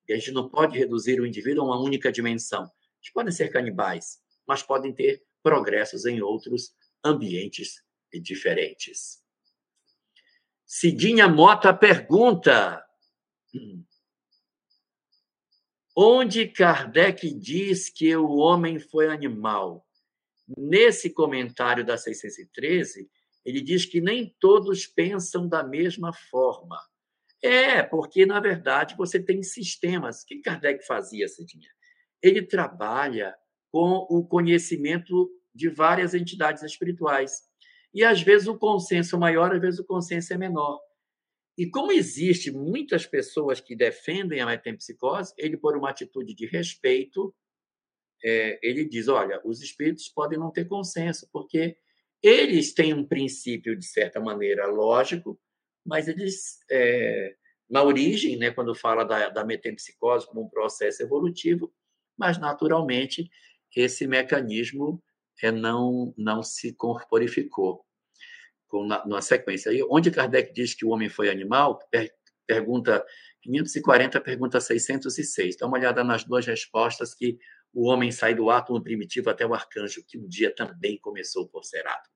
[0.07, 2.69] E a gente não pode reduzir o indivíduo a uma única dimensão.
[3.01, 7.83] Eles podem ser canibais, mas podem ter progressos em outros ambientes
[8.21, 9.24] diferentes.
[10.65, 12.83] Cidinha Mota pergunta:
[15.95, 19.85] onde Kardec diz que o homem foi animal?
[20.57, 23.09] Nesse comentário da 613,
[23.45, 26.79] ele diz que nem todos pensam da mesma forma.
[27.41, 30.23] É, porque, na verdade, você tem sistemas.
[30.23, 31.69] O que Kardec fazia, Cidinha?
[32.21, 33.35] Ele trabalha
[33.71, 37.43] com o conhecimento de várias entidades espirituais.
[37.95, 40.81] E, às vezes, o consenso é maior, às vezes, o consenso é menor.
[41.57, 47.33] E como existe muitas pessoas que defendem a metempsicose, ele, por uma atitude de respeito,
[48.21, 51.77] é, ele diz: olha, os espíritos podem não ter consenso, porque
[52.21, 55.39] eles têm um princípio, de certa maneira, lógico,
[55.85, 57.35] mas eles, é,
[57.69, 61.73] na origem, né, quando fala da, da metempsicose como um processo evolutivo,
[62.17, 63.29] mas naturalmente
[63.75, 65.03] esse mecanismo
[65.41, 67.85] é, não, não se corporificou
[68.67, 69.71] com, na, sequência.
[69.71, 72.11] Aí, onde Kardec diz que o homem foi animal, per,
[72.45, 73.05] pergunta
[73.41, 75.57] 540, pergunta 606.
[75.57, 77.37] Dá uma olhada nas duas respostas que
[77.73, 81.63] o homem sai do átomo primitivo até o arcanjo, que um dia também começou por
[81.63, 82.15] ser átomo.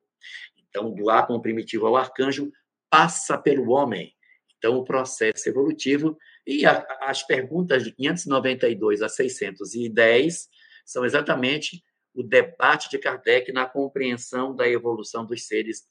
[0.70, 2.52] Então, do átomo primitivo ao arcanjo,
[2.90, 4.14] passa pelo homem.
[4.58, 6.18] Então, o processo evolutivo.
[6.46, 10.50] E a, as perguntas de 592 a 610
[10.86, 11.84] são exatamente
[12.14, 15.88] o debate de Kardec na compreensão da evolução dos seres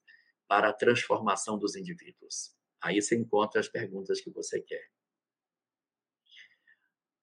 [0.47, 2.55] para a transformação dos indivíduos.
[2.81, 4.89] Aí você encontra as perguntas que você quer.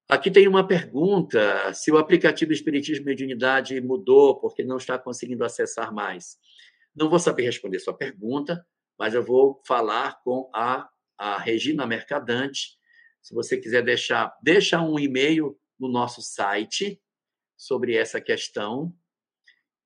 [0.08, 5.43] Aqui tem uma pergunta: se o aplicativo Espiritismo e Mediunidade mudou porque não está conseguindo
[5.43, 6.38] acessar mais.
[6.96, 8.66] Não vou saber responder sua pergunta,
[8.98, 12.78] mas eu vou falar com a, a Regina Mercadante.
[13.22, 17.02] Se você quiser deixar, deixa um e-mail no nosso site
[17.58, 18.93] sobre essa questão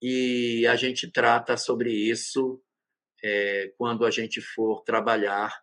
[0.02, 2.62] e a gente trata sobre isso
[3.24, 5.54] é, quando a gente for trabalhar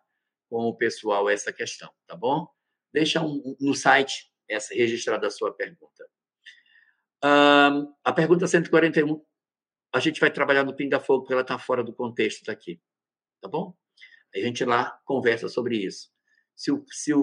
[0.49, 2.47] com o pessoal essa questão, tá bom?
[2.93, 6.07] Deixa um, no site essa registrada a sua pergunta.
[7.23, 9.21] Um, a pergunta 141,
[9.93, 12.79] a gente vai trabalhar no Pinga Fogo, porque ela está fora do contexto daqui,
[13.41, 13.75] tá bom?
[14.35, 16.09] A gente lá conversa sobre isso.
[16.55, 17.19] Se o, se o,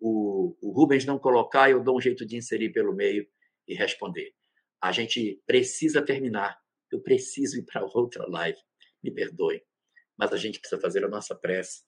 [0.00, 3.26] o, o Rubens não colocar, eu dou um jeito de inserir pelo meio
[3.68, 4.34] e responder.
[4.80, 6.58] A gente precisa terminar.
[6.90, 8.58] Eu preciso ir para outra live.
[9.02, 9.62] Me perdoe.
[10.16, 11.82] Mas a gente precisa fazer a nossa prece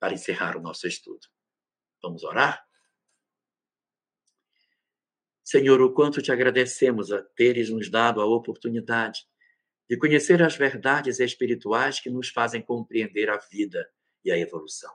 [0.00, 1.26] para encerrar o nosso estudo.
[2.02, 2.64] Vamos orar?
[5.44, 9.20] Senhor, o quanto te agradecemos a teres nos dado a oportunidade
[9.88, 13.88] de conhecer as verdades espirituais que nos fazem compreender a vida
[14.24, 14.92] e a evolução.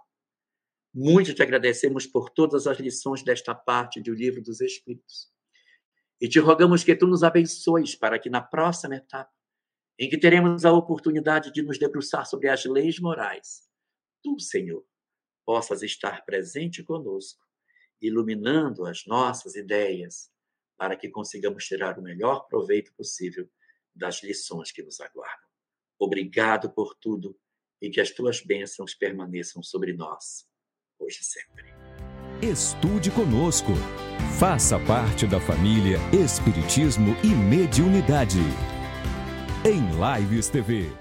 [0.93, 5.30] Muito te agradecemos por todas as lições desta parte do Livro dos Espíritos.
[6.21, 9.33] E te rogamos que tu nos abençoes para que na próxima etapa,
[9.97, 13.67] em que teremos a oportunidade de nos debruçar sobre as leis morais,
[14.23, 14.85] tu, Senhor,
[15.43, 17.43] possas estar presente conosco,
[17.99, 20.31] iluminando as nossas ideias,
[20.77, 23.49] para que consigamos tirar o melhor proveito possível
[23.95, 25.49] das lições que nos aguardam.
[25.99, 27.35] Obrigado por tudo
[27.81, 30.47] e que as tuas bênçãos permaneçam sobre nós,
[30.99, 31.65] hoje e sempre.
[32.41, 33.71] Estude conosco.
[34.41, 38.41] Faça parte da família Espiritismo e Mediunidade.
[39.63, 39.87] Em
[40.17, 41.00] Lives TV.